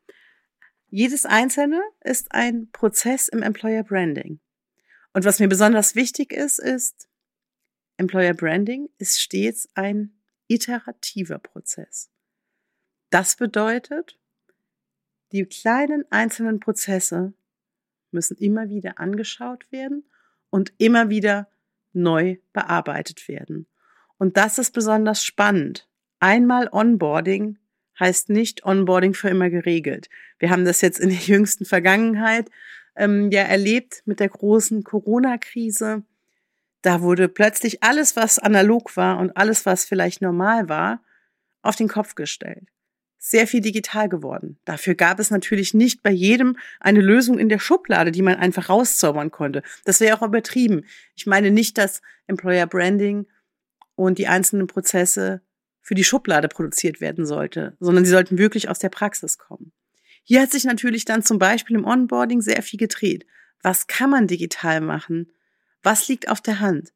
Jedes 0.89 1.25
einzelne 1.25 1.83
ist 2.01 2.33
ein 2.33 2.71
Prozess 2.71 3.29
im 3.29 3.43
Employer 3.43 3.83
Branding. 3.83 4.41
Und 5.15 5.25
was 5.25 5.41
mir 5.41 5.49
besonders 5.49 5.95
wichtig 5.95 6.33
ist, 6.33 6.59
ist, 6.59 7.09
Employer 7.97 8.35
Branding 8.35 8.89
ist 8.99 9.21
stets 9.21 9.69
ein 9.75 10.13
iterativer 10.49 11.39
Prozess. 11.39 12.11
Das 13.11 13.37
bedeutet, 13.37 14.19
die 15.33 15.45
kleinen 15.45 16.05
einzelnen 16.11 16.61
Prozesse 16.61 17.33
müssen 18.11 18.37
immer 18.37 18.69
wieder 18.69 18.99
angeschaut 18.99 19.71
werden 19.73 20.05
und 20.51 20.73
immer 20.79 21.09
wieder 21.09 21.49
neu 21.93 22.37
bearbeitet 22.53 23.29
werden. 23.29 23.67
Und 24.19 24.37
das 24.37 24.59
ist 24.59 24.73
besonders 24.73 25.25
spannend. 25.25 25.89
Einmal 26.21 26.69
Onboarding 26.71 27.59
heißt 27.99 28.29
nicht 28.29 28.65
Onboarding 28.65 29.15
für 29.15 29.29
immer 29.29 29.51
geregelt. 29.51 30.09
Wir 30.39 30.51
haben 30.51 30.65
das 30.65 30.81
jetzt 30.81 31.01
in 31.01 31.11
der 31.11 31.19
jüngsten 31.19 31.65
Vergangenheit 31.65 32.51
ähm, 32.97 33.31
ja 33.31 33.43
erlebt 33.43 34.03
mit 34.05 34.21
der 34.21 34.29
großen 34.29 34.85
Corona-Krise. 34.85 36.03
Da 36.83 37.01
wurde 37.01 37.29
plötzlich 37.29 37.83
alles, 37.83 38.17
was 38.17 38.39
analog 38.39 38.97
war 38.97 39.19
und 39.19 39.37
alles, 39.37 39.67
was 39.67 39.85
vielleicht 39.85 40.21
normal 40.21 40.69
war, 40.69 41.01
auf 41.63 41.77
den 41.77 41.89
Kopf 41.89 42.15
gestellt. 42.15 42.69
Sehr 43.25 43.47
viel 43.47 43.61
digital 43.61 44.09
geworden. 44.09 44.59
Dafür 44.65 44.97
gab 44.97 45.21
es 45.21 45.31
natürlich 45.31 45.75
nicht 45.75 46.03
bei 46.03 46.11
jedem 46.11 46.57
eine 46.81 47.01
Lösung 47.01 47.39
in 47.39 47.49
der 47.49 47.61
Schublade, 47.61 48.11
die 48.11 48.21
man 48.21 48.35
einfach 48.35 48.69
rauszaubern 48.69 49.31
konnte. 49.31 49.63
Das 49.85 50.01
wäre 50.01 50.19
auch 50.19 50.27
übertrieben. 50.27 50.87
Ich 51.15 51.25
meine 51.25 51.53
nicht, 51.53 51.79
dass 51.79 52.03
Employer 52.27 52.67
Branding 52.67 53.29
und 53.95 54.19
die 54.19 54.27
einzelnen 54.27 54.67
Prozesse 54.67 55.41
für 55.81 55.95
die 55.95 56.03
Schublade 56.03 56.49
produziert 56.49 57.01
werden 57.01 57.25
sollte, 57.25 57.77
sondern 57.79 58.05
sie 58.05 58.11
sollten 58.11 58.39
wirklich 58.39 58.69
aus 58.69 58.81
der 58.81 58.89
Praxis 58.89 59.39
kommen. 59.39 59.71
Hier 60.25 60.43
hat 60.43 60.51
sich 60.51 60.65
natürlich 60.65 61.05
dann 61.05 61.23
zum 61.23 61.39
Beispiel 61.39 61.77
im 61.77 61.85
Onboarding 61.85 62.41
sehr 62.41 62.61
viel 62.61 62.81
gedreht. 62.81 63.25
Was 63.63 63.87
kann 63.87 64.11
man 64.11 64.27
digital 64.27 64.81
machen? 64.81 65.31
Was 65.85 66.09
liegt 66.09 66.29
auf 66.29 66.41
der 66.41 66.59
Hand? 66.59 66.93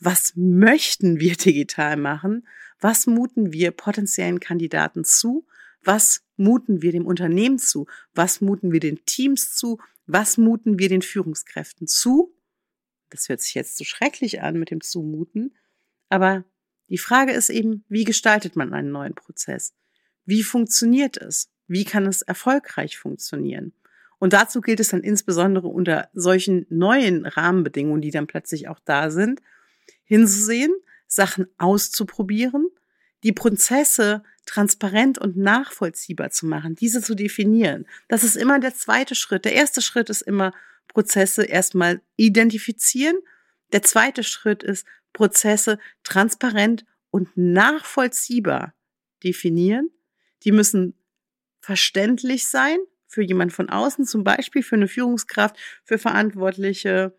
Was 0.00 0.32
möchten 0.36 1.20
wir 1.20 1.36
digital 1.36 1.98
machen? 1.98 2.48
Was 2.80 3.06
muten 3.06 3.52
wir 3.52 3.72
potenziellen 3.72 4.40
Kandidaten 4.40 5.04
zu? 5.04 5.46
Was 5.86 6.24
muten 6.36 6.82
wir 6.82 6.90
dem 6.90 7.06
Unternehmen 7.06 7.58
zu? 7.58 7.86
Was 8.12 8.40
muten 8.40 8.72
wir 8.72 8.80
den 8.80 9.04
Teams 9.06 9.54
zu? 9.54 9.78
Was 10.06 10.36
muten 10.36 10.80
wir 10.80 10.88
den 10.88 11.00
Führungskräften 11.00 11.86
zu? 11.86 12.34
Das 13.08 13.28
hört 13.28 13.40
sich 13.40 13.54
jetzt 13.54 13.76
so 13.76 13.84
schrecklich 13.84 14.42
an 14.42 14.58
mit 14.58 14.72
dem 14.72 14.80
Zumuten, 14.80 15.54
aber 16.08 16.44
die 16.88 16.98
Frage 16.98 17.32
ist 17.32 17.50
eben, 17.50 17.84
wie 17.88 18.02
gestaltet 18.02 18.56
man 18.56 18.72
einen 18.74 18.90
neuen 18.90 19.14
Prozess? 19.14 19.74
Wie 20.24 20.42
funktioniert 20.42 21.16
es? 21.16 21.50
Wie 21.68 21.84
kann 21.84 22.04
es 22.06 22.22
erfolgreich 22.22 22.98
funktionieren? 22.98 23.72
Und 24.18 24.32
dazu 24.32 24.60
gilt 24.60 24.80
es 24.80 24.88
dann 24.88 25.02
insbesondere 25.02 25.68
unter 25.68 26.08
solchen 26.14 26.66
neuen 26.68 27.26
Rahmenbedingungen, 27.26 28.00
die 28.00 28.10
dann 28.10 28.26
plötzlich 28.26 28.66
auch 28.66 28.80
da 28.84 29.10
sind, 29.10 29.40
hinzusehen, 30.04 30.74
Sachen 31.06 31.46
auszuprobieren, 31.58 32.68
die 33.22 33.32
Prozesse 33.32 34.24
transparent 34.46 35.18
und 35.18 35.36
nachvollziehbar 35.36 36.30
zu 36.30 36.46
machen, 36.46 36.74
diese 36.74 37.02
zu 37.02 37.14
definieren. 37.14 37.86
Das 38.08 38.24
ist 38.24 38.36
immer 38.36 38.58
der 38.58 38.74
zweite 38.74 39.14
Schritt. 39.14 39.44
Der 39.44 39.52
erste 39.52 39.82
Schritt 39.82 40.08
ist 40.08 40.22
immer 40.22 40.52
Prozesse 40.88 41.44
erstmal 41.44 42.00
identifizieren. 42.16 43.16
Der 43.72 43.82
zweite 43.82 44.22
Schritt 44.22 44.62
ist 44.62 44.86
Prozesse 45.12 45.78
transparent 46.04 46.84
und 47.10 47.36
nachvollziehbar 47.36 48.74
definieren. 49.24 49.90
Die 50.44 50.52
müssen 50.52 50.94
verständlich 51.60 52.46
sein 52.46 52.78
für 53.08 53.22
jemand 53.22 53.52
von 53.52 53.68
außen, 53.68 54.04
zum 54.04 54.24
Beispiel 54.24 54.62
für 54.62 54.76
eine 54.76 54.88
Führungskraft, 54.88 55.56
für 55.84 55.98
Verantwortliche, 55.98 57.16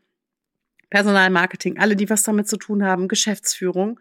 Personalmarketing, 0.90 1.80
alle, 1.80 1.96
die 1.96 2.10
was 2.10 2.24
damit 2.24 2.48
zu 2.48 2.58
tun 2.58 2.84
haben, 2.84 3.08
Geschäftsführung. 3.08 4.00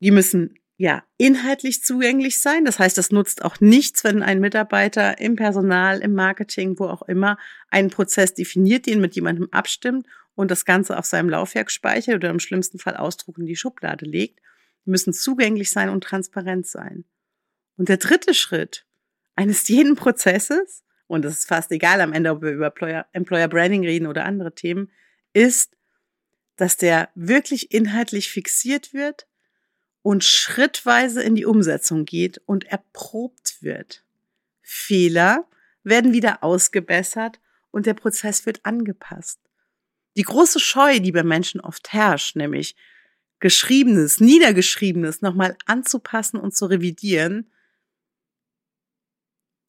Die 0.00 0.12
müssen 0.12 0.54
ja 0.78 1.02
inhaltlich 1.18 1.82
zugänglich 1.82 2.40
sein. 2.40 2.64
Das 2.64 2.78
heißt, 2.78 2.96
das 2.96 3.10
nutzt 3.10 3.44
auch 3.44 3.60
nichts, 3.60 4.04
wenn 4.04 4.22
ein 4.22 4.40
Mitarbeiter 4.40 5.20
im 5.20 5.36
Personal, 5.36 5.98
im 5.98 6.14
Marketing, 6.14 6.78
wo 6.78 6.86
auch 6.86 7.02
immer, 7.02 7.36
einen 7.68 7.90
Prozess 7.90 8.32
definiert, 8.32 8.86
den 8.86 9.00
mit 9.00 9.14
jemandem 9.16 9.48
abstimmt 9.50 10.06
und 10.36 10.50
das 10.52 10.64
Ganze 10.64 10.96
auf 10.96 11.04
seinem 11.04 11.28
Laufwerk 11.28 11.70
speichert 11.72 12.14
oder 12.14 12.30
im 12.30 12.38
schlimmsten 12.38 12.78
Fall 12.78 12.96
Ausdruck 12.96 13.38
in 13.38 13.46
die 13.46 13.56
Schublade 13.56 14.06
legt. 14.06 14.40
Die 14.86 14.90
müssen 14.90 15.12
zugänglich 15.12 15.70
sein 15.70 15.90
und 15.90 16.04
transparent 16.04 16.66
sein. 16.66 17.04
Und 17.76 17.88
der 17.88 17.96
dritte 17.96 18.32
Schritt 18.32 18.86
eines 19.34 19.66
jeden 19.68 19.96
Prozesses, 19.96 20.84
und 21.08 21.24
es 21.24 21.40
ist 21.40 21.48
fast 21.48 21.72
egal 21.72 22.00
am 22.00 22.12
Ende, 22.12 22.30
ob 22.30 22.42
wir 22.42 22.52
über 22.52 22.66
Employer, 22.68 23.06
Employer 23.12 23.48
Branding 23.48 23.84
reden 23.84 24.06
oder 24.06 24.24
andere 24.24 24.54
Themen, 24.54 24.92
ist, 25.32 25.76
dass 26.54 26.76
der 26.76 27.08
wirklich 27.14 27.72
inhaltlich 27.72 28.30
fixiert 28.30 28.94
wird 28.94 29.27
und 30.02 30.24
schrittweise 30.24 31.22
in 31.22 31.34
die 31.34 31.44
Umsetzung 31.44 32.04
geht 32.04 32.40
und 32.46 32.64
erprobt 32.64 33.62
wird. 33.62 34.04
Fehler 34.62 35.46
werden 35.82 36.12
wieder 36.12 36.42
ausgebessert 36.42 37.40
und 37.70 37.86
der 37.86 37.94
Prozess 37.94 38.46
wird 38.46 38.64
angepasst. 38.64 39.40
Die 40.16 40.22
große 40.22 40.60
Scheu, 40.60 41.00
die 41.00 41.12
bei 41.12 41.22
Menschen 41.22 41.60
oft 41.60 41.92
herrscht, 41.92 42.36
nämlich 42.36 42.76
Geschriebenes, 43.40 44.20
Niedergeschriebenes 44.20 45.22
nochmal 45.22 45.56
anzupassen 45.66 46.38
und 46.38 46.56
zu 46.56 46.66
revidieren, 46.66 47.52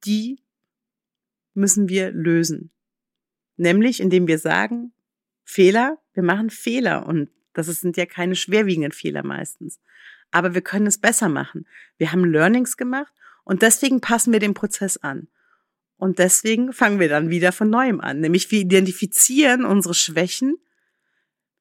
die 0.05 0.41
müssen 1.53 1.89
wir 1.89 2.11
lösen. 2.11 2.71
Nämlich, 3.57 3.99
indem 3.99 4.27
wir 4.27 4.39
sagen, 4.39 4.93
Fehler, 5.43 5.99
wir 6.13 6.23
machen 6.23 6.49
Fehler 6.49 7.05
und 7.05 7.29
das 7.53 7.67
sind 7.67 7.97
ja 7.97 8.05
keine 8.05 8.35
schwerwiegenden 8.35 8.91
Fehler 8.91 9.23
meistens. 9.23 9.79
Aber 10.31 10.53
wir 10.53 10.61
können 10.61 10.87
es 10.87 10.97
besser 10.97 11.29
machen. 11.29 11.67
Wir 11.97 12.11
haben 12.11 12.25
Learnings 12.25 12.77
gemacht 12.77 13.13
und 13.43 13.61
deswegen 13.61 14.01
passen 14.01 14.31
wir 14.31 14.39
den 14.39 14.53
Prozess 14.53 14.97
an. 14.97 15.27
Und 15.97 16.19
deswegen 16.19 16.71
fangen 16.71 16.99
wir 16.99 17.09
dann 17.09 17.29
wieder 17.29 17.51
von 17.51 17.69
neuem 17.69 17.99
an. 17.99 18.21
Nämlich 18.21 18.49
wir 18.51 18.59
identifizieren 18.61 19.65
unsere 19.65 19.93
Schwächen. 19.93 20.57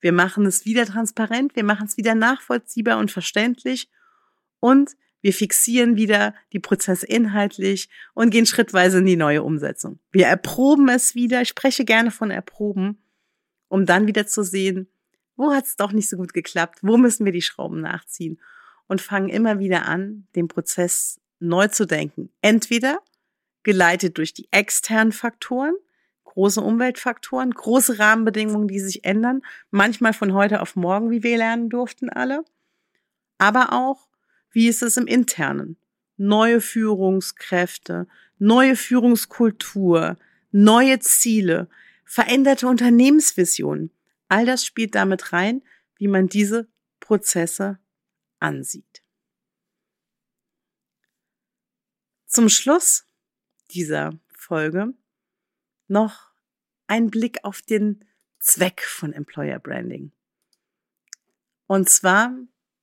Wir 0.01 0.13
machen 0.13 0.47
es 0.47 0.65
wieder 0.65 0.87
transparent. 0.87 1.57
Wir 1.57 1.65
machen 1.65 1.87
es 1.87 1.97
wieder 1.97 2.15
nachvollziehbar 2.15 2.99
und 2.99 3.11
verständlich. 3.11 3.89
Und 4.61 4.97
wir 5.21 5.33
fixieren 5.33 5.97
wieder 5.97 6.35
die 6.53 6.61
Prozesse 6.61 7.07
inhaltlich 7.07 7.89
und 8.15 8.31
gehen 8.31 8.47
schrittweise 8.47 8.99
in 8.99 9.07
die 9.07 9.17
neue 9.17 9.43
Umsetzung. 9.43 9.99
Wir 10.13 10.27
erproben 10.27 10.89
es 10.89 11.15
wieder. 11.17 11.43
Ich 11.43 11.49
spreche 11.49 11.85
gerne 11.85 12.13
von 12.13 12.31
erproben, 12.31 13.03
um 13.67 13.87
dann 13.87 14.07
wieder 14.07 14.27
zu 14.27 14.45
sehen, 14.45 14.89
wo 15.37 15.53
hat 15.53 15.65
es 15.65 15.77
doch 15.77 15.93
nicht 15.93 16.09
so 16.09 16.17
gut 16.17 16.33
geklappt? 16.33 16.79
Wo 16.83 16.97
müssen 16.97 17.25
wir 17.25 17.33
die 17.33 17.43
Schrauben 17.43 17.81
nachziehen? 17.81 18.41
Und 18.89 19.01
fangen 19.01 19.29
immer 19.29 19.59
wieder 19.59 19.87
an, 19.87 20.27
den 20.35 20.49
Prozess 20.49 21.21
neu 21.39 21.69
zu 21.69 21.87
denken. 21.87 22.31
Entweder 22.41 23.01
geleitet 23.63 24.19
durch 24.19 24.35
die 24.35 24.49
externen 24.51 25.13
Faktoren, 25.13 25.75
große 26.25 26.61
Umweltfaktoren, 26.61 27.51
große 27.51 27.99
Rahmenbedingungen, 27.99 28.69
die 28.69 28.81
sich 28.81 29.05
ändern, 29.05 29.43
manchmal 29.71 30.13
von 30.13 30.33
heute 30.33 30.61
auf 30.63 30.75
morgen, 30.75 31.11
wie 31.11 31.23
wir 31.23 31.37
lernen 31.37 31.69
durften 31.69 32.09
alle, 32.09 32.45
aber 33.39 33.73
auch, 33.73 34.09
wie 34.51 34.69
ist 34.69 34.83
es 34.83 34.97
im 34.97 35.07
internen? 35.07 35.77
Neue 36.17 36.61
Führungskräfte, 36.61 38.09
neue 38.39 38.75
Führungskultur, 38.75 40.17
neue 40.51 40.99
Ziele, 40.99 41.69
veränderte 42.05 42.67
Unternehmensvisionen. 42.67 43.91
All 44.29 44.47
das 44.47 44.65
spielt 44.65 44.95
damit 44.95 45.33
rein, 45.33 45.63
wie 45.97 46.09
man 46.09 46.29
diese 46.29 46.69
Prozesse 47.01 47.79
ansieht. 48.41 49.03
Zum 52.27 52.49
Schluss 52.49 53.07
dieser 53.71 54.19
Folge 54.29 54.95
noch 55.87 56.31
ein 56.87 57.11
Blick 57.11 57.45
auf 57.45 57.63
den 57.63 58.05
Zweck 58.39 58.83
von 58.83 59.13
Employer 59.13 59.59
Branding. 59.59 60.13
Und 61.67 61.89
zwar, 61.89 62.35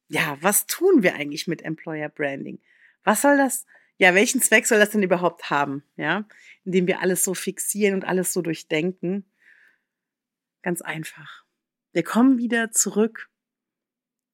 ja, 0.08 0.38
was 0.42 0.68
tun 0.68 1.04
wir 1.04 1.16
eigentlich 1.16 1.48
mit 1.48 1.64
Employer 1.64 2.10
Branding? 2.10 2.60
Was 3.04 3.22
soll 3.22 3.38
das, 3.38 3.66
ja, 3.98 4.14
welchen 4.14 4.42
Zweck 4.42 4.68
soll 4.68 4.80
das 4.80 4.92
denn 4.92 5.04
überhaupt 5.04 5.50
haben? 5.50 5.84
Ja, 5.96 6.28
indem 6.64 6.88
wir 6.88 7.02
alles 7.02 7.24
so 7.24 7.34
fixieren 7.34 7.96
und 7.96 8.06
alles 8.06 8.34
so 8.34 8.42
durchdenken. 8.42 9.26
Ganz 10.62 10.82
einfach. 10.82 11.46
Wir 11.94 12.04
kommen 12.04 12.38
wieder 12.38 12.72
zurück 12.72 13.30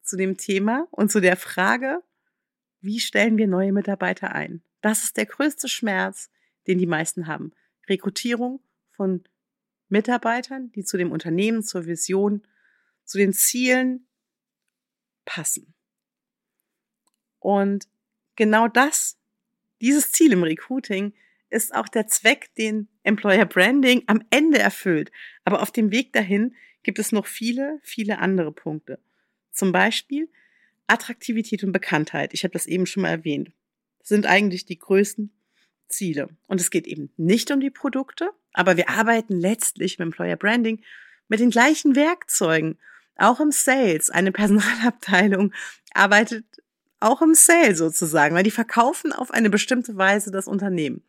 zu 0.02 0.16
dem 0.16 0.36
Thema 0.36 0.86
und 0.90 1.10
zu 1.10 1.20
der 1.20 1.36
Frage, 1.36 2.02
wie 2.80 3.00
stellen 3.00 3.38
wir 3.38 3.46
neue 3.46 3.72
Mitarbeiter 3.72 4.34
ein? 4.34 4.62
Das 4.80 5.04
ist 5.04 5.16
der 5.16 5.26
größte 5.26 5.68
Schmerz, 5.68 6.30
den 6.66 6.78
die 6.78 6.86
meisten 6.86 7.26
haben. 7.26 7.52
Rekrutierung 7.88 8.60
von 8.90 9.22
Mitarbeitern, 9.88 10.72
die 10.72 10.84
zu 10.84 10.96
dem 10.96 11.12
Unternehmen, 11.12 11.62
zur 11.62 11.86
Vision, 11.86 12.46
zu 13.04 13.18
den 13.18 13.32
Zielen 13.32 14.06
passen. 15.24 15.74
Und 17.38 17.88
genau 18.36 18.68
das, 18.68 19.18
dieses 19.80 20.12
Ziel 20.12 20.32
im 20.32 20.42
Recruiting, 20.42 21.12
ist 21.50 21.74
auch 21.74 21.88
der 21.88 22.06
Zweck, 22.06 22.54
den 22.54 22.88
Employer 23.02 23.44
Branding 23.44 24.02
am 24.06 24.24
Ende 24.30 24.58
erfüllt. 24.58 25.12
Aber 25.44 25.60
auf 25.60 25.70
dem 25.70 25.90
Weg 25.90 26.12
dahin 26.12 26.54
gibt 26.82 26.98
es 26.98 27.12
noch 27.12 27.26
viele, 27.26 27.78
viele 27.82 28.18
andere 28.18 28.52
Punkte. 28.52 28.98
Zum 29.52 29.72
Beispiel 29.72 30.28
Attraktivität 30.86 31.62
und 31.64 31.72
Bekanntheit. 31.72 32.34
Ich 32.34 32.44
habe 32.44 32.52
das 32.52 32.66
eben 32.66 32.86
schon 32.86 33.02
mal 33.02 33.10
erwähnt. 33.10 33.52
Das 34.00 34.08
sind 34.08 34.26
eigentlich 34.26 34.66
die 34.66 34.78
größten 34.78 35.30
Ziele. 35.88 36.28
Und 36.48 36.60
es 36.60 36.70
geht 36.70 36.86
eben 36.86 37.12
nicht 37.16 37.50
um 37.50 37.60
die 37.60 37.70
Produkte, 37.70 38.30
aber 38.52 38.76
wir 38.76 38.88
arbeiten 38.88 39.38
letztlich 39.38 39.98
im 39.98 40.04
Employer 40.04 40.36
Branding 40.36 40.82
mit 41.28 41.40
den 41.40 41.50
gleichen 41.50 41.94
Werkzeugen. 41.94 42.78
Auch 43.16 43.40
im 43.40 43.52
Sales. 43.52 44.10
Eine 44.10 44.32
Personalabteilung 44.32 45.52
arbeitet 45.92 46.44
auch 46.98 47.20
im 47.20 47.34
Sale 47.34 47.74
sozusagen, 47.74 48.34
weil 48.34 48.44
die 48.44 48.50
verkaufen 48.50 49.12
auf 49.12 49.30
eine 49.30 49.50
bestimmte 49.50 49.96
Weise 49.96 50.30
das 50.30 50.46
Unternehmen. 50.46 51.02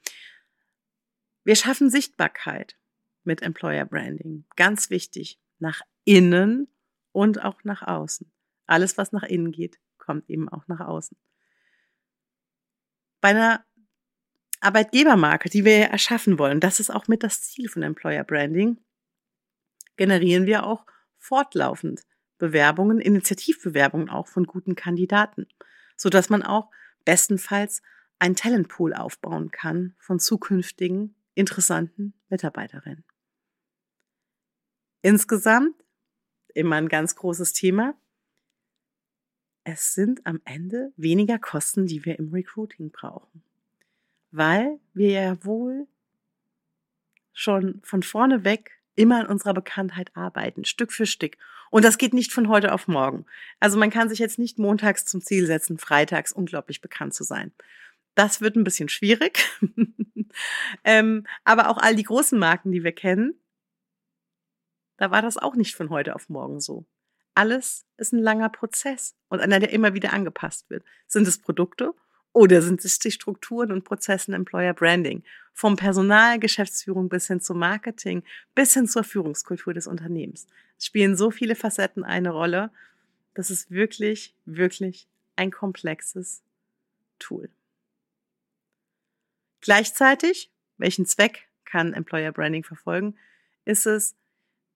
Wir 1.43 1.55
schaffen 1.55 1.89
Sichtbarkeit 1.89 2.77
mit 3.23 3.41
Employer 3.41 3.85
Branding. 3.85 4.45
Ganz 4.55 4.89
wichtig. 4.89 5.39
Nach 5.59 5.81
innen 6.03 6.67
und 7.13 7.41
auch 7.41 7.63
nach 7.63 7.83
außen. 7.83 8.29
Alles, 8.65 8.97
was 8.97 9.13
nach 9.13 9.23
innen 9.23 9.51
geht, 9.51 9.79
kommt 9.97 10.29
eben 10.29 10.49
auch 10.49 10.67
nach 10.67 10.81
außen. 10.81 11.17
Bei 13.21 13.29
einer 13.29 13.65
Arbeitgebermarke, 14.59 15.49
die 15.49 15.63
wir 15.63 15.85
erschaffen 15.85 16.37
wollen, 16.37 16.59
das 16.59 16.81
ist 16.81 16.89
auch 16.89 17.07
mit 17.07 17.23
das 17.23 17.41
Ziel 17.41 17.69
von 17.69 17.83
Employer 17.83 18.25
Branding, 18.25 18.77
generieren 19.95 20.45
wir 20.45 20.65
auch 20.65 20.85
fortlaufend 21.17 22.03
Bewerbungen, 22.37 22.99
Initiativbewerbungen 22.99 24.09
auch 24.09 24.27
von 24.27 24.45
guten 24.45 24.75
Kandidaten, 24.75 25.47
so 25.95 26.09
dass 26.09 26.29
man 26.29 26.43
auch 26.43 26.69
bestenfalls 27.05 27.81
ein 28.19 28.35
Talentpool 28.35 28.93
aufbauen 28.93 29.51
kann 29.51 29.95
von 29.99 30.19
zukünftigen 30.19 31.15
interessanten 31.35 32.13
Mitarbeiterinnen. 32.29 33.05
Insgesamt 35.01 35.75
immer 36.53 36.77
ein 36.77 36.89
ganz 36.89 37.15
großes 37.15 37.53
Thema. 37.53 37.95
Es 39.63 39.93
sind 39.93 40.25
am 40.25 40.41
Ende 40.45 40.91
weniger 40.97 41.39
Kosten, 41.39 41.87
die 41.87 42.05
wir 42.05 42.19
im 42.19 42.31
Recruiting 42.33 42.91
brauchen 42.91 43.43
weil 44.33 44.79
wir 44.93 45.11
ja 45.11 45.45
wohl 45.45 45.87
schon 47.33 47.81
von 47.83 48.03
vorne 48.03 48.43
weg 48.43 48.71
immer 48.95 49.21
an 49.21 49.27
unserer 49.27 49.53
Bekanntheit 49.53 50.11
arbeiten, 50.15 50.65
Stück 50.65 50.91
für 50.91 51.05
Stück. 51.05 51.37
Und 51.69 51.85
das 51.85 51.97
geht 51.97 52.13
nicht 52.13 52.33
von 52.33 52.47
heute 52.47 52.73
auf 52.73 52.87
morgen. 52.87 53.25
Also 53.59 53.77
man 53.77 53.89
kann 53.89 54.09
sich 54.09 54.19
jetzt 54.19 54.39
nicht 54.39 54.59
montags 54.59 55.05
zum 55.05 55.21
Ziel 55.21 55.45
setzen, 55.45 55.77
freitags 55.77 56.31
unglaublich 56.31 56.81
bekannt 56.81 57.13
zu 57.13 57.23
sein. 57.23 57.51
Das 58.15 58.41
wird 58.41 58.55
ein 58.55 58.63
bisschen 58.63 58.89
schwierig. 58.89 59.45
ähm, 60.83 61.25
aber 61.43 61.69
auch 61.69 61.77
all 61.77 61.95
die 61.95 62.03
großen 62.03 62.37
Marken, 62.37 62.71
die 62.71 62.83
wir 62.83 62.91
kennen, 62.91 63.35
da 64.97 65.11
war 65.11 65.21
das 65.21 65.37
auch 65.37 65.55
nicht 65.55 65.75
von 65.75 65.89
heute 65.89 66.15
auf 66.15 66.29
morgen 66.29 66.59
so. 66.59 66.85
Alles 67.35 67.85
ist 67.97 68.13
ein 68.13 68.19
langer 68.19 68.49
Prozess 68.49 69.15
und 69.29 69.41
einer, 69.41 69.59
der 69.59 69.71
immer 69.71 69.93
wieder 69.93 70.13
angepasst 70.13 70.69
wird. 70.69 70.83
Sind 71.07 71.27
es 71.27 71.39
Produkte 71.39 71.93
oder 72.31 72.61
sind 72.61 72.83
es 72.85 72.99
die 72.99 73.11
Strukturen 73.11 73.71
und 73.71 73.83
Prozessen 73.83 74.33
Employer 74.33 74.73
Branding? 74.73 75.23
Vom 75.53 75.75
Personal, 75.75 76.39
Geschäftsführung 76.39 77.09
bis 77.09 77.27
hin 77.27 77.39
zum 77.39 77.59
Marketing, 77.59 78.23
bis 78.55 78.73
hin 78.73 78.87
zur 78.87 79.03
Führungskultur 79.03 79.73
des 79.73 79.87
Unternehmens. 79.87 80.47
Es 80.77 80.85
spielen 80.85 81.15
so 81.15 81.31
viele 81.31 81.55
Facetten 81.55 82.03
eine 82.03 82.29
Rolle. 82.29 82.71
Das 83.33 83.49
ist 83.49 83.71
wirklich, 83.71 84.35
wirklich 84.45 85.07
ein 85.35 85.51
komplexes 85.51 86.43
Tool. 87.19 87.49
Gleichzeitig, 89.61 90.51
welchen 90.77 91.05
Zweck 91.05 91.47
kann 91.65 91.93
Employer 91.93 92.31
Branding 92.31 92.63
verfolgen, 92.63 93.15
ist 93.65 93.85
es, 93.85 94.15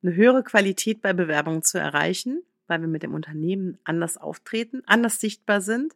eine 0.03 0.15
höhere 0.15 0.43
Qualität 0.43 1.01
bei 1.01 1.13
Bewerbungen 1.13 1.63
zu 1.63 1.77
erreichen, 1.79 2.43
weil 2.67 2.81
wir 2.81 2.88
mit 2.88 3.03
dem 3.03 3.13
Unternehmen 3.13 3.77
anders 3.83 4.17
auftreten, 4.17 4.83
anders 4.86 5.19
sichtbar 5.19 5.62
sind, 5.62 5.95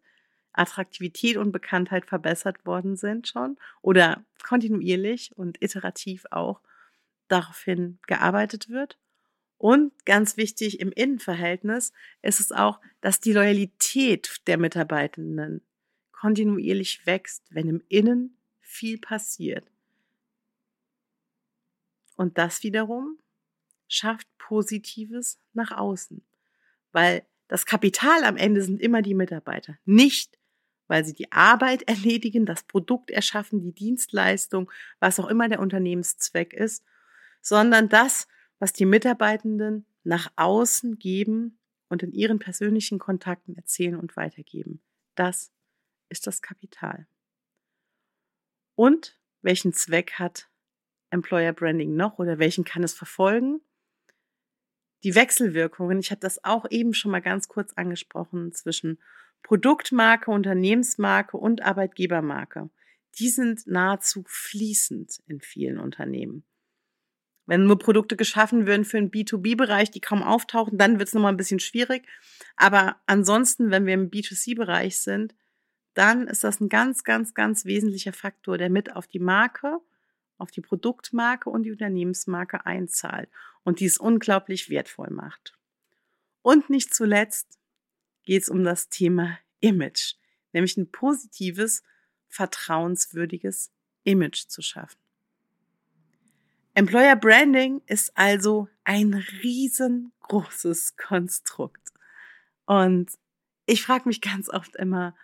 Attraktivität 0.54 1.38
und 1.38 1.52
Bekanntheit 1.52 2.06
verbessert 2.06 2.66
worden 2.66 2.98
sind 2.98 3.28
schon 3.28 3.58
oder 3.82 4.24
kontinuierlich 4.44 5.32
und 5.36 5.62
iterativ 5.62 6.26
auch 6.32 6.62
daraufhin 7.28 8.00
gearbeitet 8.08 8.70
wird. 8.70 8.98
Und 9.58 9.94
ganz 10.06 10.38
wichtig 10.38 10.80
im 10.80 10.92
Innenverhältnis 10.92 11.94
ist 12.22 12.40
es 12.40 12.52
auch, 12.52 12.82
dass 13.00 13.20
die 13.20 13.32
Loyalität 13.32 14.42
der 14.48 14.58
Mitarbeitenden 14.58 15.62
kontinuierlich 16.12 17.06
wächst, 17.06 17.44
wenn 17.52 17.70
im 17.70 17.84
Innen 17.88 18.38
viel 18.60 18.98
passiert. 18.98 19.66
Und 22.16 22.38
das 22.38 22.64
wiederum 22.64 23.21
schafft 23.94 24.28
Positives 24.38 25.40
nach 25.54 25.72
außen, 25.72 26.24
weil 26.92 27.26
das 27.48 27.66
Kapital 27.66 28.24
am 28.24 28.38
Ende 28.38 28.62
sind 28.62 28.82
immer 28.82 29.02
die 29.02 29.14
Mitarbeiter, 29.14 29.78
nicht 29.86 30.40
weil 30.92 31.06
sie 31.06 31.14
die 31.14 31.32
Arbeit 31.32 31.84
erledigen, 31.84 32.46
das 32.46 32.64
Produkt 32.64 33.12
erschaffen, 33.12 33.62
die 33.62 33.72
Dienstleistung, 33.72 34.70
was 35.00 35.22
auch 35.22 35.30
immer 35.30 35.48
der 35.48 35.62
Unternehmenszweck 35.62 36.54
ist, 36.54 36.84
sondern 37.42 37.88
das, 37.88 38.28
was 38.60 38.74
die 38.74 38.86
Mitarbeitenden 38.86 39.86
nach 40.04 40.30
außen 40.36 41.00
geben 41.00 41.58
und 41.88 42.04
in 42.04 42.12
ihren 42.12 42.40
persönlichen 42.40 43.00
Kontakten 43.00 43.56
erzählen 43.56 43.96
und 43.96 44.18
weitergeben. 44.18 44.82
Das 45.16 45.54
ist 46.10 46.28
das 46.28 46.42
Kapital. 46.42 47.08
Und 48.76 49.18
welchen 49.42 49.72
Zweck 49.72 50.20
hat 50.20 50.50
Employer 51.10 51.54
Branding 51.54 51.96
noch 51.96 52.20
oder 52.20 52.38
welchen 52.38 52.66
kann 52.66 52.84
es 52.84 52.94
verfolgen? 52.94 53.62
Die 55.04 55.16
Wechselwirkungen, 55.16 56.00
ich 56.00 56.12
habe 56.12 56.22
das 56.22 56.44
auch 56.44 56.66
eben 56.70 56.94
schon 56.94 57.12
mal 57.12 57.22
ganz 57.22 57.48
kurz 57.48 57.74
angesprochen, 57.74 58.54
zwischen 58.54 59.00
Produktmarke, 59.44 60.30
Unternehmensmarke 60.30 61.38
und 61.38 61.64
Arbeitgebermarke. 61.64 62.70
die 63.20 63.28
sind 63.28 63.68
nahezu 63.68 64.24
fließend 64.26 65.22
in 65.28 65.42
vielen 65.42 65.80
Unternehmen. 65.80 66.46
Wenn 67.46 67.66
nur 67.66 67.78
Produkte 67.78 68.16
geschaffen 68.16 68.66
würden 68.66 68.86
für 68.86 68.98
den 69.02 69.12
B2B-Bereich, 69.12 69.92
die 69.92 70.00
kaum 70.00 70.24
auftauchen, 70.24 70.78
dann 70.78 70.98
wird 70.98 71.10
es 71.10 71.14
nochmal 71.14 71.34
ein 71.34 71.38
bisschen 71.38 71.60
schwierig. 71.60 72.08
Aber 72.56 73.02
ansonsten, 73.08 73.70
wenn 73.70 73.86
wir 73.86 73.96
im 73.96 74.10
B2C-Bereich 74.10 75.00
sind, 75.00 75.36
dann 75.94 76.28
ist 76.28 76.46
das 76.46 76.62
ein 76.62 76.70
ganz, 76.70 77.04
ganz, 77.04 77.34
ganz 77.34 77.66
wesentlicher 77.66 78.14
Faktor, 78.14 78.58
der 78.58 78.70
mit 78.70 78.96
auf 78.96 79.08
die 79.08 79.20
Marke, 79.20 79.80
auf 80.38 80.52
die 80.52 80.62
Produktmarke 80.62 81.50
und 81.50 81.64
die 81.64 81.72
Unternehmensmarke 81.72 82.66
einzahlt 82.66 83.28
und 83.64 83.80
dies 83.80 83.98
unglaublich 83.98 84.70
wertvoll 84.70 85.10
macht. 85.10 85.58
Und 86.42 86.70
nicht 86.70 86.94
zuletzt 86.94 87.60
geht 88.24 88.44
es 88.44 88.50
um 88.50 88.64
das 88.64 88.90
Thema 88.90 89.38
Image, 89.60 90.16
nämlich 90.54 90.78
ein 90.78 90.92
positives, 90.92 91.84
vertrauenswürdiges 92.28 93.72
Image 94.04 94.48
zu 94.48 94.62
schaffen. 94.62 94.98
Employer 96.74 97.16
Branding 97.16 97.82
ist 97.86 98.18
also 98.18 98.70
ein 98.86 99.14
riesengroßes 99.44 100.96
Konstrukt. 100.96 101.92
Und 102.66 103.12
ich 103.66 103.84
frage 103.84 104.08
mich 104.08 104.22
ganz 104.22 104.50
oft 104.50 104.76
immer, 104.78 105.16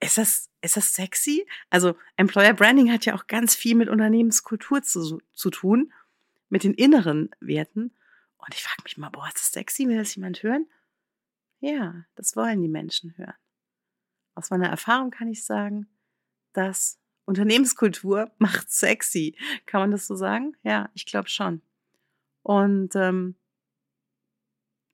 ist 0.00 0.18
das, 0.18 0.50
ist 0.60 0.76
das 0.76 0.92
sexy? 0.92 1.46
Also 1.70 1.96
Employer 2.16 2.52
Branding 2.52 2.92
hat 2.92 3.06
ja 3.06 3.14
auch 3.14 3.28
ganz 3.28 3.54
viel 3.54 3.76
mit 3.76 3.88
Unternehmenskultur 3.88 4.82
zu, 4.82 5.20
zu 5.32 5.50
tun, 5.50 5.92
mit 6.48 6.64
den 6.64 6.74
inneren 6.74 7.30
Werten. 7.40 7.94
Und 8.38 8.54
ich 8.54 8.62
frage 8.62 8.82
mich 8.84 8.96
mal, 8.96 9.10
boah, 9.10 9.26
ist 9.26 9.36
das 9.36 9.52
sexy? 9.52 9.88
Will 9.88 9.96
das 9.96 10.14
jemand 10.14 10.42
hören? 10.42 10.66
Ja, 11.60 12.04
das 12.14 12.36
wollen 12.36 12.62
die 12.62 12.68
Menschen 12.68 13.16
hören. 13.16 13.34
Aus 14.34 14.50
meiner 14.50 14.68
Erfahrung 14.68 15.10
kann 15.10 15.28
ich 15.28 15.44
sagen, 15.44 15.88
dass 16.52 16.98
Unternehmenskultur 17.24 18.30
macht 18.38 18.70
sexy. 18.70 19.36
Kann 19.66 19.80
man 19.80 19.90
das 19.90 20.06
so 20.06 20.14
sagen? 20.14 20.56
Ja, 20.62 20.90
ich 20.94 21.06
glaube 21.06 21.28
schon. 21.28 21.62
Und 22.42 22.94
ähm, 22.94 23.34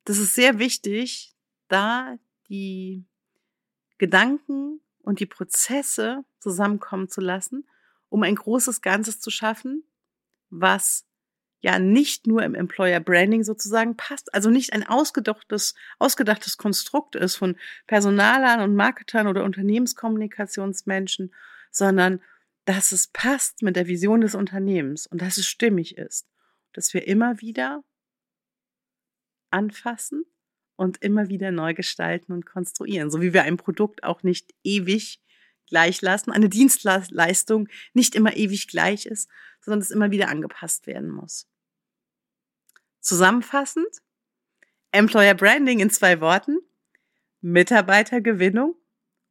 das 0.05 0.17
ist 0.17 0.33
sehr 0.33 0.59
wichtig, 0.59 1.35
da 1.67 2.17
die 2.49 3.05
Gedanken 3.97 4.81
und 5.01 5.19
die 5.19 5.25
Prozesse 5.25 6.25
zusammenkommen 6.39 7.09
zu 7.09 7.21
lassen, 7.21 7.67
um 8.09 8.23
ein 8.23 8.35
großes 8.35 8.81
Ganzes 8.81 9.19
zu 9.19 9.29
schaffen, 9.29 9.83
was 10.49 11.05
ja 11.63 11.79
nicht 11.79 12.27
nur 12.27 12.43
im 12.43 12.55
Employer 12.55 12.99
Branding 12.99 13.43
sozusagen 13.43 13.95
passt, 13.95 14.33
also 14.33 14.49
nicht 14.49 14.73
ein 14.73 14.85
ausgedachtes, 14.85 15.75
ausgedachtes 15.97 16.57
Konstrukt 16.57 17.15
ist 17.15 17.37
von 17.37 17.55
Personalern 17.87 18.59
und 18.59 18.75
Marketern 18.75 19.27
oder 19.27 19.45
Unternehmenskommunikationsmenschen, 19.45 21.33
sondern 21.71 22.21
dass 22.65 22.91
es 22.91 23.07
passt 23.07 23.61
mit 23.61 23.77
der 23.77 23.87
Vision 23.87 24.19
des 24.19 24.35
Unternehmens 24.35 25.07
und 25.07 25.21
dass 25.21 25.37
es 25.37 25.47
stimmig 25.47 25.97
ist, 25.97 26.27
dass 26.73 26.93
wir 26.93 27.07
immer 27.07 27.39
wieder 27.39 27.81
anfassen 29.49 30.25
und 30.75 31.01
immer 31.01 31.29
wieder 31.29 31.51
neu 31.51 31.73
gestalten 31.73 32.33
und 32.33 32.45
konstruieren, 32.45 33.09
so 33.09 33.21
wie 33.21 33.33
wir 33.33 33.43
ein 33.43 33.55
Produkt 33.55 34.03
auch 34.03 34.21
nicht 34.23 34.53
ewig 34.63 35.21
gleich 35.69 36.01
lassen, 36.01 36.31
eine 36.31 36.49
Dienstleistung 36.49 37.69
nicht 37.93 38.15
immer 38.15 38.35
ewig 38.35 38.67
gleich 38.67 39.05
ist, 39.05 39.29
sondern 39.61 39.79
es 39.79 39.91
immer 39.91 40.11
wieder 40.11 40.27
angepasst 40.27 40.87
werden 40.87 41.09
muss. 41.09 41.47
Zusammenfassend, 43.03 44.01
Employer 44.91 45.33
Branding 45.35 45.79
in 45.79 45.89
zwei 45.89 46.21
Worten, 46.21 46.59
Mitarbeitergewinnung 47.41 48.75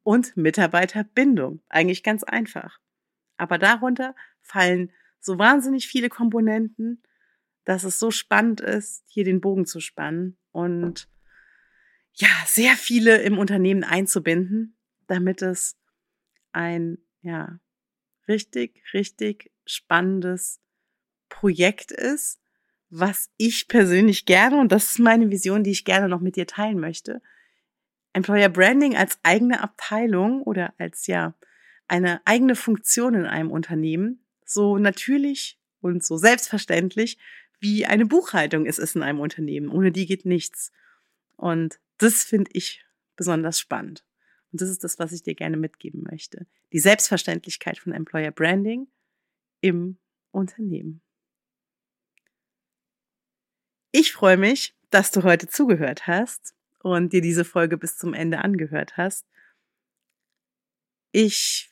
und 0.03 0.37
Mitarbeiterbindung. 0.37 1.61
Eigentlich 1.69 2.03
ganz 2.03 2.23
einfach. 2.23 2.79
Aber 3.37 3.57
darunter 3.57 4.15
fallen 4.41 4.91
so 5.19 5.39
wahnsinnig 5.39 5.87
viele 5.87 6.09
Komponenten, 6.09 7.01
dass 7.65 7.83
es 7.83 7.97
so 7.97 8.11
spannend 8.11 8.61
ist, 8.61 9.03
hier 9.07 9.23
den 9.23 9.41
Bogen 9.41 9.65
zu 9.65 9.79
spannen 9.79 10.37
und 10.51 11.09
ja, 12.13 12.29
sehr 12.45 12.75
viele 12.75 13.23
im 13.23 13.39
Unternehmen 13.39 13.83
einzubinden, 13.83 14.77
damit 15.07 15.41
es 15.41 15.79
ein, 16.51 16.99
ja, 17.21 17.59
richtig, 18.27 18.83
richtig 18.93 19.51
spannendes 19.65 20.61
Projekt 21.29 21.91
ist, 21.91 22.42
was 22.95 23.31
ich 23.37 23.67
persönlich 23.67 24.25
gerne, 24.25 24.59
und 24.59 24.71
das 24.71 24.91
ist 24.91 24.99
meine 24.99 25.31
Vision, 25.31 25.63
die 25.63 25.71
ich 25.71 25.83
gerne 25.83 26.07
noch 26.07 26.21
mit 26.21 26.35
dir 26.35 26.45
teilen 26.45 26.79
möchte, 26.79 27.21
Employer 28.13 28.49
Branding 28.49 28.95
als 28.95 29.17
eigene 29.23 29.61
Abteilung 29.61 30.43
oder 30.43 30.75
als 30.77 31.07
ja 31.07 31.33
eine 31.87 32.21
eigene 32.25 32.55
Funktion 32.55 33.15
in 33.15 33.25
einem 33.25 33.49
Unternehmen 33.49 34.23
so 34.45 34.77
natürlich 34.77 35.57
und 35.81 36.03
so 36.03 36.17
selbstverständlich 36.17 37.17
wie 37.59 37.87
eine 37.87 38.05
Buchhaltung 38.05 38.67
ist 38.67 38.77
es 38.77 38.93
in 38.93 39.01
einem 39.01 39.19
Unternehmen. 39.19 39.69
Ohne 39.69 39.91
die 39.91 40.05
geht 40.05 40.25
nichts. 40.25 40.71
Und 41.35 41.79
das 41.97 42.23
finde 42.23 42.51
ich 42.53 42.85
besonders 43.15 43.59
spannend. 43.59 44.05
Und 44.51 44.61
das 44.61 44.69
ist 44.69 44.83
das, 44.83 44.99
was 44.99 45.13
ich 45.13 45.23
dir 45.23 45.33
gerne 45.33 45.57
mitgeben 45.57 46.03
möchte. 46.03 46.45
Die 46.73 46.79
Selbstverständlichkeit 46.79 47.79
von 47.79 47.93
Employer 47.93 48.31
Branding 48.31 48.87
im 49.61 49.97
Unternehmen. 50.31 51.01
Ich 53.95 54.11
freue 54.11 54.37
mich, 54.37 54.75
dass 54.89 55.11
du 55.11 55.21
heute 55.21 55.47
zugehört 55.47 56.07
hast 56.07 56.55
und 56.79 57.13
dir 57.13 57.21
diese 57.21 57.45
Folge 57.45 57.77
bis 57.77 57.95
zum 57.95 58.15
Ende 58.15 58.39
angehört 58.39 58.97
hast. 58.97 59.27
Ich 61.11 61.71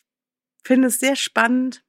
finde 0.63 0.89
es 0.89 0.99
sehr 0.99 1.15
spannend, 1.15 1.83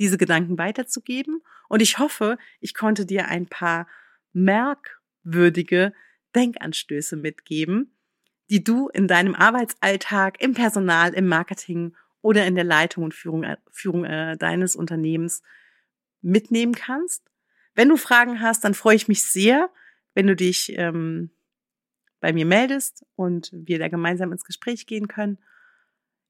diese 0.00 0.18
Gedanken 0.18 0.58
weiterzugeben 0.58 1.40
und 1.68 1.82
ich 1.82 2.00
hoffe, 2.00 2.36
ich 2.58 2.74
konnte 2.74 3.06
dir 3.06 3.28
ein 3.28 3.46
paar 3.46 3.86
merkwürdige 4.32 5.92
Denkanstöße 6.34 7.14
mitgeben, 7.14 7.96
die 8.50 8.64
du 8.64 8.88
in 8.88 9.06
deinem 9.06 9.36
Arbeitsalltag, 9.36 10.42
im 10.42 10.52
Personal, 10.52 11.14
im 11.14 11.28
Marketing 11.28 11.94
oder 12.22 12.44
in 12.44 12.56
der 12.56 12.64
Leitung 12.64 13.04
und 13.04 13.14
Führung, 13.14 13.46
Führung 13.70 14.04
äh, 14.04 14.36
deines 14.36 14.74
Unternehmens 14.74 15.44
mitnehmen 16.22 16.74
kannst 16.74 17.31
wenn 17.74 17.88
du 17.88 17.96
Fragen 17.96 18.40
hast, 18.40 18.64
dann 18.64 18.74
freue 18.74 18.96
ich 18.96 19.08
mich 19.08 19.22
sehr, 19.24 19.70
wenn 20.14 20.26
du 20.26 20.36
dich 20.36 20.72
ähm, 20.76 21.30
bei 22.20 22.32
mir 22.32 22.46
meldest 22.46 23.04
und 23.16 23.50
wir 23.52 23.78
da 23.78 23.88
gemeinsam 23.88 24.32
ins 24.32 24.44
Gespräch 24.44 24.86
gehen 24.86 25.08
können. 25.08 25.38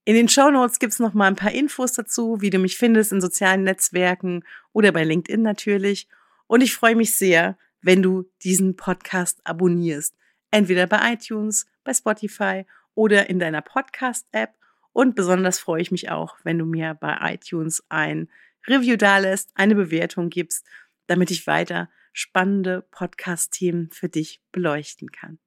In 0.05 0.15
den 0.17 0.29
Show 0.29 0.51
Notes 0.51 0.79
gibt's 0.79 0.99
noch 0.99 1.15
mal 1.15 1.29
ein 1.29 1.37
paar 1.37 1.53
Infos 1.53 1.93
dazu, 1.93 2.41
wie 2.41 2.51
du 2.51 2.59
mich 2.59 2.77
findest 2.77 3.13
in 3.13 3.21
sozialen 3.21 3.63
Netzwerken 3.63 4.43
oder 4.73 4.91
bei 4.91 5.05
LinkedIn 5.05 5.43
natürlich. 5.43 6.09
Und 6.49 6.61
ich 6.61 6.75
freue 6.75 6.97
mich 6.97 7.17
sehr, 7.17 7.57
wenn 7.83 8.03
du 8.03 8.25
diesen 8.43 8.75
Podcast 8.75 9.41
abonnierst. 9.45 10.17
Entweder 10.51 10.87
bei 10.87 11.13
iTunes, 11.13 11.67
bei 11.85 11.95
Spotify 11.95 12.65
oder 12.95 13.31
in 13.31 13.39
deiner 13.39 13.63
Podcast-App. 13.63 14.55
Und 14.93 15.15
besonders 15.15 15.59
freue 15.59 15.83
ich 15.83 15.93
mich 15.93 16.11
auch, 16.11 16.37
wenn 16.43 16.59
du 16.59 16.67
mir 16.67 16.95
bei 16.95 17.35
iTunes 17.35 17.85
ein 17.89 18.29
Review 18.67 18.97
dalässt, 18.97 19.51
eine 19.55 19.75
Bewertung 19.75 20.31
gibst 20.31 20.67
damit 21.07 21.31
ich 21.31 21.47
weiter 21.47 21.89
spannende 22.13 22.83
Podcast-Themen 22.91 23.91
für 23.91 24.09
dich 24.09 24.43
beleuchten 24.53 25.11
kann. 25.11 25.39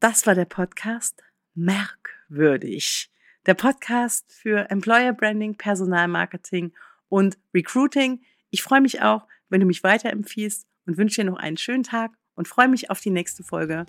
Das 0.00 0.26
war 0.26 0.34
der 0.34 0.44
Podcast 0.44 1.22
Merkwürdig. 1.54 3.10
Der 3.46 3.54
Podcast 3.54 4.32
für 4.32 4.70
Employer 4.70 5.12
Branding, 5.12 5.56
Personalmarketing 5.56 6.72
und 7.08 7.38
Recruiting. 7.52 8.22
Ich 8.50 8.62
freue 8.62 8.80
mich 8.80 9.02
auch, 9.02 9.26
wenn 9.48 9.60
du 9.60 9.66
mich 9.66 9.82
weiterempfiehlst 9.82 10.66
und 10.86 10.96
wünsche 10.96 11.22
dir 11.22 11.30
noch 11.30 11.38
einen 11.38 11.56
schönen 11.56 11.82
Tag 11.82 12.12
und 12.34 12.48
freue 12.48 12.68
mich 12.68 12.90
auf 12.90 13.00
die 13.00 13.10
nächste 13.10 13.44
Folge. 13.44 13.86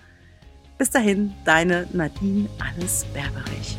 Bis 0.77 0.89
dahin, 0.89 1.33
deine 1.45 1.87
Nadine 1.93 2.49
Alles 2.59 3.05
Berberich. 3.13 3.77